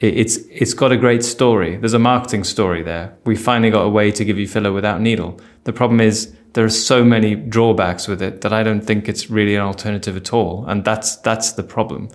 it's 0.00 0.36
it's 0.50 0.72
got 0.72 0.92
a 0.92 0.96
great 0.96 1.22
story. 1.22 1.76
There's 1.76 1.94
a 1.94 1.98
marketing 1.98 2.44
story 2.44 2.82
there. 2.82 3.14
We 3.24 3.36
finally 3.36 3.70
got 3.70 3.82
a 3.82 3.90
way 3.90 4.10
to 4.12 4.24
give 4.24 4.38
you 4.38 4.48
filler 4.48 4.72
without 4.72 5.00
needle. 5.00 5.38
The 5.64 5.74
problem 5.74 6.00
is 6.00 6.34
there 6.54 6.64
are 6.64 6.70
so 6.70 7.04
many 7.04 7.34
drawbacks 7.34 8.08
with 8.08 8.22
it 8.22 8.40
that 8.40 8.52
I 8.52 8.62
don't 8.62 8.80
think 8.80 9.08
it's 9.08 9.30
really 9.30 9.54
an 9.54 9.62
alternative 9.62 10.16
at 10.16 10.32
all, 10.32 10.64
and 10.66 10.84
that's 10.84 11.16
that's 11.16 11.52
the 11.52 11.62
problem. 11.62 12.08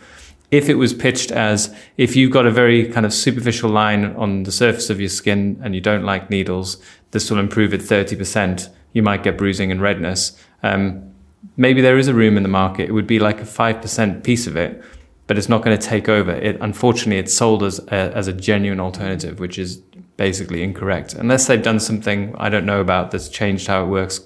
If 0.49 0.67
it 0.67 0.75
was 0.75 0.93
pitched 0.93 1.31
as 1.31 1.75
if 1.97 2.15
you've 2.15 2.31
got 2.31 2.45
a 2.45 2.51
very 2.51 2.87
kind 2.91 3.05
of 3.05 3.13
superficial 3.13 3.69
line 3.69 4.05
on 4.15 4.43
the 4.43 4.51
surface 4.51 4.89
of 4.89 4.99
your 4.99 5.09
skin 5.09 5.59
and 5.63 5.75
you 5.75 5.81
don't 5.81 6.03
like 6.03 6.29
needles, 6.29 6.81
this 7.11 7.29
will 7.29 7.39
improve 7.39 7.73
it 7.73 7.81
30%. 7.81 8.69
You 8.93 9.03
might 9.03 9.23
get 9.23 9.37
bruising 9.37 9.71
and 9.71 9.81
redness. 9.81 10.39
Um, 10.63 11.13
maybe 11.57 11.81
there 11.81 11.97
is 11.97 12.07
a 12.07 12.13
room 12.13 12.37
in 12.37 12.43
the 12.43 12.49
market. 12.49 12.87
It 12.87 12.93
would 12.93 13.07
be 13.07 13.19
like 13.19 13.41
a 13.41 13.43
5% 13.45 14.23
piece 14.23 14.47
of 14.47 14.55
it 14.55 14.83
but 15.27 15.37
it's 15.37 15.49
not 15.49 15.63
going 15.63 15.77
to 15.77 15.87
take 15.87 16.07
over. 16.09 16.31
It 16.31 16.57
unfortunately 16.61 17.17
it's 17.17 17.33
sold 17.33 17.63
as 17.63 17.79
a, 17.87 18.15
as 18.15 18.27
a 18.27 18.33
genuine 18.33 18.79
alternative, 18.79 19.39
which 19.39 19.57
is 19.57 19.77
basically 20.17 20.63
incorrect. 20.63 21.13
Unless 21.13 21.47
they've 21.47 21.61
done 21.61 21.79
something 21.79 22.35
I 22.37 22.49
don't 22.49 22.65
know 22.65 22.81
about 22.81 23.11
that's 23.11 23.29
changed 23.29 23.67
how 23.67 23.83
it 23.83 23.87
works. 23.87 24.21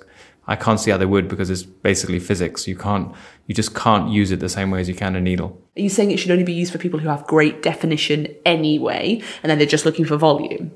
I 0.47 0.55
can't 0.55 0.79
see 0.79 0.89
how 0.89 0.97
they 0.97 1.05
would 1.05 1.27
because 1.27 1.51
it's 1.51 1.61
basically 1.61 2.19
physics. 2.19 2.67
You 2.67 2.75
can't, 2.75 3.13
you 3.45 3.53
just 3.53 3.75
can't 3.75 4.09
use 4.09 4.31
it 4.31 4.39
the 4.39 4.49
same 4.49 4.71
way 4.71 4.81
as 4.81 4.89
you 4.89 4.95
can 4.95 5.15
a 5.15 5.21
needle. 5.21 5.61
Are 5.77 5.81
you 5.81 5.89
saying 5.89 6.09
it 6.09 6.17
should 6.17 6.31
only 6.31 6.43
be 6.43 6.53
used 6.53 6.71
for 6.71 6.79
people 6.79 6.99
who 6.99 7.07
have 7.07 7.27
great 7.27 7.61
definition 7.61 8.27
anyway, 8.47 9.21
and 9.43 9.49
then 9.49 9.59
they're 9.59 9.67
just 9.67 9.85
looking 9.85 10.05
for 10.05 10.17
volume? 10.17 10.71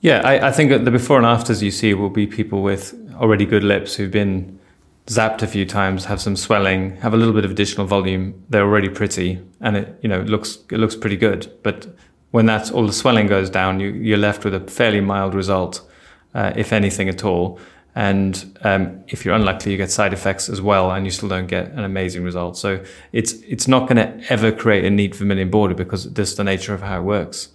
Yeah, 0.00 0.22
I, 0.24 0.48
I 0.48 0.52
think 0.52 0.70
the 0.84 0.90
before 0.90 1.18
and 1.18 1.26
afters 1.26 1.62
you 1.62 1.70
see 1.70 1.92
will 1.92 2.08
be 2.08 2.26
people 2.26 2.62
with 2.62 2.94
already 3.16 3.44
good 3.44 3.62
lips 3.62 3.96
who've 3.96 4.10
been 4.10 4.58
zapped 5.06 5.42
a 5.42 5.46
few 5.46 5.66
times, 5.66 6.04
have 6.04 6.20
some 6.20 6.36
swelling, 6.36 6.96
have 6.96 7.14
a 7.14 7.16
little 7.16 7.34
bit 7.34 7.44
of 7.44 7.50
additional 7.50 7.86
volume, 7.86 8.44
they're 8.48 8.62
already 8.62 8.88
pretty, 8.88 9.40
and 9.60 9.76
it 9.76 9.98
you 10.02 10.08
know 10.08 10.20
it 10.20 10.28
looks 10.28 10.58
it 10.70 10.78
looks 10.78 10.96
pretty 10.96 11.16
good. 11.16 11.52
But 11.62 11.86
when 12.30 12.46
that's 12.46 12.70
all 12.70 12.86
the 12.86 12.92
swelling 12.92 13.26
goes 13.26 13.50
down, 13.50 13.80
you, 13.80 13.88
you're 13.90 14.18
left 14.18 14.44
with 14.44 14.54
a 14.54 14.60
fairly 14.60 15.00
mild 15.00 15.34
result, 15.34 15.88
uh, 16.34 16.52
if 16.56 16.72
anything 16.72 17.08
at 17.08 17.24
all. 17.24 17.58
And 17.96 18.56
um, 18.62 19.02
if 19.08 19.24
you're 19.24 19.34
unlucky, 19.34 19.72
you 19.72 19.76
get 19.76 19.90
side 19.90 20.12
effects 20.12 20.48
as 20.48 20.62
well, 20.62 20.92
and 20.92 21.04
you 21.04 21.10
still 21.10 21.28
don't 21.28 21.48
get 21.48 21.72
an 21.72 21.82
amazing 21.82 22.22
result. 22.22 22.56
So 22.56 22.82
it's 23.12 23.32
it's 23.32 23.66
not 23.66 23.88
going 23.88 23.96
to 23.96 24.32
ever 24.32 24.52
create 24.52 24.84
a 24.84 24.90
neat 24.90 25.16
vermilion 25.16 25.50
border 25.50 25.74
because 25.74 26.12
this 26.12 26.30
is 26.30 26.36
the 26.36 26.44
nature 26.44 26.72
of 26.72 26.82
how 26.82 27.00
it 27.00 27.04
works. 27.04 27.48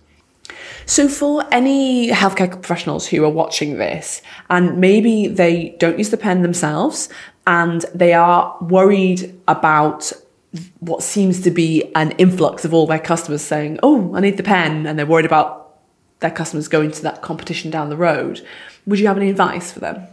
So, 0.85 1.07
for 1.07 1.43
any 1.51 2.09
healthcare 2.09 2.51
professionals 2.51 3.07
who 3.07 3.23
are 3.23 3.29
watching 3.29 3.77
this 3.77 4.21
and 4.49 4.77
maybe 4.77 5.27
they 5.27 5.75
don't 5.79 5.97
use 5.97 6.11
the 6.11 6.17
pen 6.17 6.41
themselves 6.41 7.09
and 7.47 7.85
they 7.93 8.13
are 8.13 8.57
worried 8.61 9.39
about 9.47 10.11
what 10.79 11.03
seems 11.03 11.41
to 11.41 11.51
be 11.51 11.91
an 11.95 12.11
influx 12.11 12.63
of 12.63 12.73
all 12.73 12.87
their 12.87 12.99
customers 12.99 13.41
saying, 13.41 13.79
Oh, 13.83 14.15
I 14.15 14.21
need 14.21 14.37
the 14.37 14.43
pen, 14.43 14.85
and 14.85 14.97
they're 14.97 15.05
worried 15.05 15.25
about 15.25 15.65
their 16.19 16.31
customers 16.31 16.67
going 16.67 16.91
to 16.91 17.01
that 17.03 17.21
competition 17.21 17.71
down 17.71 17.89
the 17.89 17.97
road, 17.97 18.45
would 18.85 18.99
you 18.99 19.07
have 19.07 19.17
any 19.17 19.29
advice 19.29 19.71
for 19.71 19.79
them? 19.79 20.07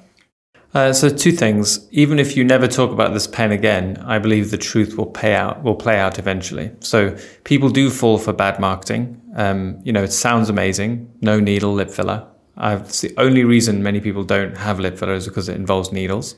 Uh, 0.75 0.93
so 0.93 1.09
two 1.11 1.33
things. 1.33 1.87
Even 1.91 2.19
if 2.19 2.37
you 2.37 2.45
never 2.45 2.67
talk 2.67 2.91
about 2.91 3.13
this 3.13 3.27
pen 3.27 3.53
again, 3.53 3.99
I 4.07 4.19
believe 4.19 4.51
the 4.51 4.59
truth 4.59 4.97
will 4.97 5.07
pay 5.07 5.35
out. 5.35 5.63
Will 5.63 5.75
play 5.75 5.99
out 5.99 6.19
eventually. 6.19 6.71
So 6.81 7.17
people 7.45 7.69
do 7.69 7.91
fall 7.91 8.17
for 8.19 8.33
bad 8.33 8.59
marketing. 8.59 9.21
Um, 9.37 9.81
you 9.85 9.93
know, 9.93 10.03
it 10.03 10.13
sounds 10.13 10.49
amazing. 10.49 11.13
No 11.21 11.41
needle 11.41 11.75
lip 11.75 11.91
filler. 11.91 12.27
I've, 12.57 12.83
it's 12.83 13.03
the 13.03 13.15
only 13.19 13.45
reason 13.45 13.83
many 13.83 14.01
people 14.01 14.25
don't 14.25 14.57
have 14.57 14.81
lip 14.81 14.99
filler 14.99 15.15
is 15.15 15.27
because 15.27 15.49
it 15.49 15.57
involves 15.57 15.93
needles. 15.93 16.37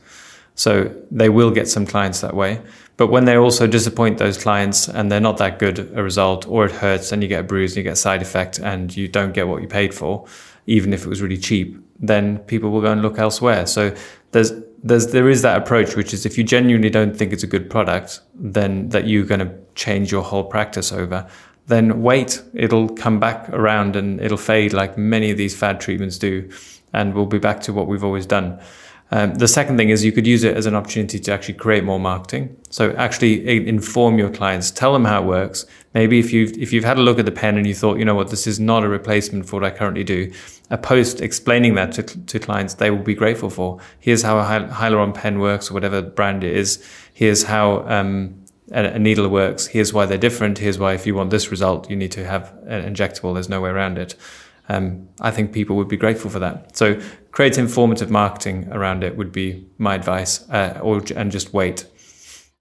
So 0.54 0.94
they 1.11 1.28
will 1.28 1.50
get 1.50 1.68
some 1.68 1.87
clients 1.87 2.20
that 2.20 2.34
way. 2.34 2.61
But 2.96 3.08
when 3.08 3.25
they 3.25 3.37
also 3.37 3.66
disappoint 3.66 4.18
those 4.18 4.38
clients 4.38 4.88
and 4.88 5.11
they're 5.11 5.20
not 5.20 5.38
that 5.38 5.58
good 5.58 5.78
a 5.94 6.02
result, 6.02 6.46
or 6.46 6.66
it 6.66 6.73
hurts 6.73 7.11
and 7.11 7.23
you 7.23 7.28
get 7.28 7.40
a 7.40 7.44
bruise 7.44 7.73
and 7.73 7.78
you 7.78 7.82
get 7.82 7.94
a 7.94 7.96
side 7.96 8.23
effect 8.23 8.61
and 8.61 8.96
you 8.96 9.08
don't 9.08 9.32
get 9.32 9.49
what 9.49 9.62
you 9.62 9.68
paid 9.68 9.92
for, 9.92 10.26
even 10.66 10.92
if 10.92 11.05
it 11.05 11.09
was 11.09 11.20
really 11.20 11.37
cheap, 11.37 11.76
then 11.98 12.38
people 12.40 12.70
will 12.70 12.81
go 12.81 12.92
and 12.92 13.02
look 13.02 13.18
elsewhere. 13.18 13.66
So 13.66 13.94
there's 14.31 14.52
there's 14.83 15.09
there 15.09 15.28
is 15.28 15.42
that 15.42 15.61
approach, 15.61 15.96
which 15.96 16.14
is 16.14 16.24
if 16.24 16.38
you 16.38 16.44
genuinely 16.44 16.90
don't 16.90 17.16
think 17.16 17.33
it's 17.33 17.42
a 17.42 17.48
good 17.48 17.68
product, 17.68 18.20
then 18.35 18.90
that 18.90 19.07
you're 19.07 19.24
going 19.24 19.40
to 19.40 19.52
change 19.74 20.12
your 20.12 20.22
whole 20.22 20.44
practice 20.44 20.92
over. 20.92 21.26
Then 21.66 22.02
wait, 22.02 22.42
it'll 22.52 22.90
come 22.90 23.18
back 23.18 23.48
around 23.48 23.96
and 23.96 24.20
it'll 24.20 24.37
fade 24.37 24.72
like 24.72 24.98
many 24.98 25.31
of 25.31 25.38
these 25.38 25.57
fad 25.57 25.81
treatments 25.81 26.18
do, 26.18 26.50
and 26.92 27.14
we'll 27.14 27.26
be 27.26 27.38
back 27.38 27.61
to 27.62 27.72
what 27.72 27.88
we've 27.88 28.05
always 28.05 28.26
done. 28.26 28.61
Um, 29.10 29.34
the 29.34 29.46
second 29.46 29.76
thing 29.76 29.90
is 29.90 30.04
you 30.04 30.12
could 30.12 30.26
use 30.26 30.44
it 30.44 30.56
as 30.56 30.66
an 30.66 30.74
opportunity 30.74 31.20
to 31.20 31.32
actually 31.32 31.54
create 31.54 31.84
more 31.84 32.00
marketing. 32.00 32.56
So 32.70 32.92
actually 32.92 33.68
inform 33.68 34.18
your 34.18 34.30
clients, 34.30 34.70
tell 34.70 34.92
them 34.92 35.04
how 35.04 35.22
it 35.22 35.26
works. 35.26 35.66
Maybe 35.92 36.18
if 36.18 36.32
you've 36.32 36.56
if 36.58 36.72
you've 36.72 36.84
had 36.84 36.98
a 36.98 37.02
look 37.02 37.18
at 37.18 37.26
the 37.26 37.32
pen 37.32 37.56
and 37.56 37.66
you 37.66 37.74
thought, 37.74 37.98
you 37.98 38.04
know 38.04 38.14
what, 38.14 38.30
this 38.30 38.46
is 38.46 38.58
not 38.58 38.82
a 38.82 38.88
replacement 38.88 39.46
for 39.46 39.60
what 39.60 39.64
I 39.64 39.70
currently 39.70 40.04
do, 40.04 40.32
a 40.70 40.78
post 40.78 41.20
explaining 41.20 41.74
that 41.74 41.92
to, 41.92 42.02
to 42.02 42.38
clients, 42.38 42.74
they 42.74 42.90
will 42.90 43.02
be 43.02 43.14
grateful 43.14 43.50
for. 43.50 43.78
Here's 44.00 44.22
how 44.22 44.38
a 44.38 44.42
Hyaluron 44.42 45.14
pen 45.14 45.38
works, 45.38 45.70
or 45.70 45.74
whatever 45.74 46.02
brand 46.02 46.42
it 46.42 46.56
is. 46.56 46.84
Here's 47.12 47.44
how 47.44 47.86
um, 47.86 48.42
a, 48.72 48.84
a 48.84 48.98
needle 48.98 49.28
works. 49.28 49.66
Here's 49.66 49.92
why 49.92 50.06
they're 50.06 50.18
different. 50.18 50.58
Here's 50.58 50.78
why 50.78 50.94
if 50.94 51.06
you 51.06 51.14
want 51.14 51.30
this 51.30 51.50
result, 51.50 51.88
you 51.90 51.96
need 51.96 52.10
to 52.12 52.24
have 52.24 52.52
an 52.66 52.92
injectable. 52.92 53.34
There's 53.34 53.50
no 53.50 53.60
way 53.60 53.70
around 53.70 53.98
it 53.98 54.16
um, 54.68 55.09
I 55.20 55.31
think 55.31 55.53
people 55.53 55.77
would 55.77 55.88
be 55.88 55.96
grateful 55.96 56.31
for 56.31 56.38
that. 56.38 56.77
So 56.77 57.00
create 57.33 57.59
informative 57.59 58.11
marketing 58.11 58.68
around 58.70 59.05
it 59.05 59.16
would 59.16 59.33
be 59.33 59.66
my 59.79 59.94
advice, 59.94 60.48
uh, 60.50 60.79
or 60.83 61.03
and 61.14 61.31
just 61.31 61.53
wait. 61.53 61.87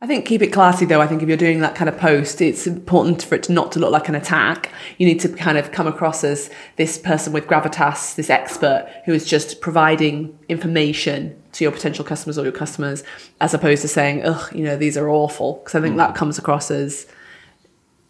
I 0.01 0.05
think 0.05 0.25
keep 0.25 0.41
it 0.41 0.47
classy 0.47 0.85
though. 0.85 0.99
I 0.99 1.07
think 1.07 1.21
if 1.21 1.29
you're 1.29 1.37
doing 1.37 1.61
that 1.61 1.75
kind 1.75 1.87
of 1.87 1.97
post, 1.97 2.41
it's 2.41 2.67
important 2.67 3.23
for 3.23 3.35
it 3.35 3.43
to 3.43 3.53
not 3.53 3.71
to 3.71 3.79
look 3.79 3.91
like 3.91 4.09
an 4.09 4.15
attack. 4.15 4.69
You 4.97 5.05
need 5.05 5.21
to 5.21 5.29
kind 5.29 5.57
of 5.57 5.71
come 5.71 5.87
across 5.87 6.25
as 6.25 6.49
this 6.75 6.97
person 6.97 7.31
with 7.31 7.47
gravitas, 7.47 8.15
this 8.15 8.29
expert 8.29 8.91
who 9.05 9.13
is 9.13 9.25
just 9.25 9.61
providing 9.61 10.37
information 10.49 11.41
to 11.53 11.63
your 11.63 11.71
potential 11.71 12.03
customers 12.03 12.37
or 12.37 12.43
your 12.43 12.51
customers, 12.51 13.05
as 13.39 13.53
opposed 13.53 13.81
to 13.83 13.87
saying, 13.87 14.25
"Ugh, 14.25 14.53
you 14.53 14.65
know, 14.65 14.75
these 14.75 14.97
are 14.97 15.07
awful." 15.07 15.61
Because 15.63 15.75
I 15.75 15.79
think 15.79 15.93
mm. 15.93 15.99
that 15.99 16.15
comes 16.15 16.37
across 16.37 16.69
as, 16.69 17.07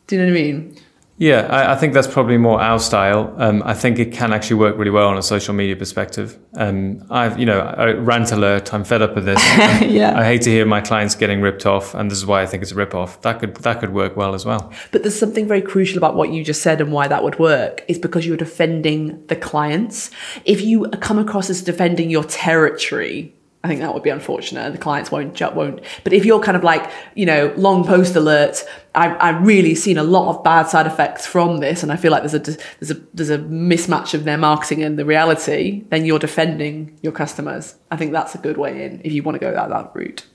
do 0.07 0.15
you 0.15 0.21
know 0.25 0.31
what 0.31 0.39
I 0.39 0.41
mean? 0.41 0.77
Yeah, 1.17 1.41
I, 1.41 1.73
I, 1.73 1.75
think 1.75 1.93
that's 1.93 2.07
probably 2.07 2.37
more 2.37 2.59
our 2.59 2.79
style. 2.79 3.35
Um, 3.37 3.61
I 3.63 3.75
think 3.75 3.99
it 3.99 4.11
can 4.11 4.33
actually 4.33 4.55
work 4.55 4.77
really 4.77 4.89
well 4.89 5.07
on 5.07 5.17
a 5.17 5.21
social 5.21 5.53
media 5.53 5.75
perspective. 5.75 6.39
Um, 6.55 7.05
I've, 7.11 7.37
you 7.39 7.45
know, 7.45 7.59
I, 7.59 7.91
rant 7.91 8.31
alert. 8.31 8.73
I'm 8.73 8.83
fed 8.83 9.03
up 9.03 9.13
with 9.13 9.25
this. 9.25 9.39
yeah. 9.81 10.17
I 10.17 10.23
hate 10.23 10.41
to 10.43 10.49
hear 10.49 10.65
my 10.65 10.81
clients 10.81 11.13
getting 11.13 11.39
ripped 11.39 11.67
off, 11.67 11.93
and 11.93 12.09
this 12.09 12.17
is 12.17 12.25
why 12.25 12.41
I 12.41 12.47
think 12.47 12.63
it's 12.63 12.71
a 12.71 12.75
rip 12.75 12.95
off. 12.95 13.21
That 13.21 13.39
could 13.39 13.55
that 13.57 13.79
could 13.79 13.93
work 13.93 14.17
well 14.17 14.33
as 14.33 14.43
well. 14.43 14.73
But 14.91 15.03
there's 15.03 15.17
something 15.17 15.47
very 15.47 15.61
crucial 15.61 15.97
about 15.99 16.15
what 16.15 16.31
you 16.31 16.43
just 16.43 16.63
said 16.63 16.81
and 16.81 16.91
why 16.91 17.07
that 17.07 17.23
would 17.23 17.37
work 17.37 17.85
is 17.87 17.99
because 17.99 18.25
you're 18.25 18.35
defending 18.35 19.23
the 19.27 19.35
clients. 19.35 20.09
If 20.45 20.61
you 20.61 20.89
come 20.99 21.19
across 21.19 21.47
as 21.49 21.61
defending 21.61 22.09
your 22.09 22.23
territory, 22.23 23.35
I 23.63 23.69
think 23.69 23.79
that 23.79 23.93
would 23.93 24.03
be 24.03 24.09
unfortunate. 24.09 24.65
And 24.65 24.73
the 24.73 24.79
clients 24.79 25.09
won't 25.09 25.39
won't. 25.55 25.81
But 26.03 26.11
if 26.11 26.25
you're 26.25 26.41
kind 26.41 26.57
of 26.57 26.63
like, 26.63 26.91
you 27.15 27.25
know, 27.25 27.53
long 27.55 27.85
post 27.85 28.15
alert, 28.15 28.63
I 28.93 29.07
I 29.15 29.29
really 29.29 29.73
seen 29.73 29.97
a 29.97 30.03
lot 30.03 30.29
of 30.29 30.43
bad 30.43 30.67
side 30.67 30.85
effects 30.85 31.25
from 31.25 31.59
this, 31.59 31.81
and 31.81 31.91
I 31.91 31.95
feel 31.95 32.11
like 32.11 32.23
there's 32.23 32.33
a 32.33 32.57
there's 32.79 32.91
a 32.91 33.01
there's 33.13 33.29
a 33.29 33.37
mismatch 33.39 34.13
of 34.13 34.25
their 34.25 34.37
marketing 34.37 34.83
and 34.83 34.99
the 34.99 35.05
reality. 35.05 35.83
Then 35.89 36.05
you're 36.05 36.19
defending 36.19 36.97
your 37.01 37.13
customers. 37.13 37.75
I 37.89 37.95
think 37.95 38.11
that's 38.11 38.35
a 38.35 38.37
good 38.37 38.57
way 38.57 38.83
in 38.83 39.01
if 39.05 39.13
you 39.13 39.23
want 39.23 39.35
to 39.35 39.39
go 39.39 39.53
that 39.53 39.69
that 39.69 39.91
route. 39.95 40.25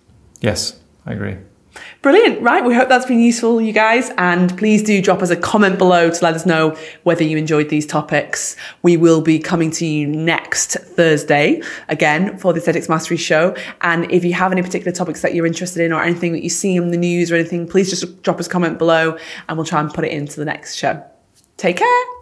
Yes, 0.41 0.81
I 1.05 1.13
agree. 1.13 1.37
Brilliant. 2.03 2.41
Right. 2.43 2.65
We 2.65 2.75
hope 2.75 2.89
that's 2.89 3.07
been 3.07 3.21
useful, 3.21 3.61
you 3.61 3.73
guys. 3.73 4.11
And 4.19 4.57
please 4.57 4.83
do 4.83 5.03
drop 5.03 5.23
us 5.23 5.31
a 5.31 5.37
comment 5.37 5.79
below 5.79 6.11
to 6.11 6.25
let 6.25 6.35
us 6.35 6.47
know 6.47 6.77
whether 7.03 7.23
you 7.23 7.37
enjoyed 7.37 7.69
these 7.69 7.87
topics. 7.87 8.57
We 8.83 8.97
will 8.97 9.21
be 9.21 9.39
coming 9.39 9.71
to 9.73 9.87
you 9.87 10.07
next 10.07 10.75
Thursday 10.75 11.63
again 11.89 12.39
for 12.39 12.53
the 12.53 12.59
Aesthetics 12.59 12.89
Mastery 12.89 13.17
Show. 13.17 13.55
And 13.83 14.11
if 14.11 14.25
you 14.25 14.33
have 14.35 14.53
any 14.53 14.63
particular 14.63 14.93
topics 14.93 15.23
that 15.23 15.35
you're 15.35 15.47
interested 15.47 15.85
in 15.85 15.93
or 15.93 16.03
anything 16.03 16.33
that 16.33 16.43
you 16.43 16.51
see 16.51 16.77
in 16.77 16.91
the 16.91 16.99
news 16.99 17.31
or 17.31 17.37
anything, 17.37 17.67
please 17.67 17.91
just 17.91 18.23
drop 18.23 18.39
us 18.39 18.47
a 18.47 18.51
comment 18.51 18.79
below 18.79 19.19
and 19.49 19.59
we'll 19.59 19.67
try 19.67 19.81
and 19.81 19.93
put 19.93 20.05
it 20.05 20.13
into 20.13 20.37
the 20.37 20.45
next 20.45 20.77
show. 20.77 21.03
Take 21.57 21.77
care. 21.77 22.18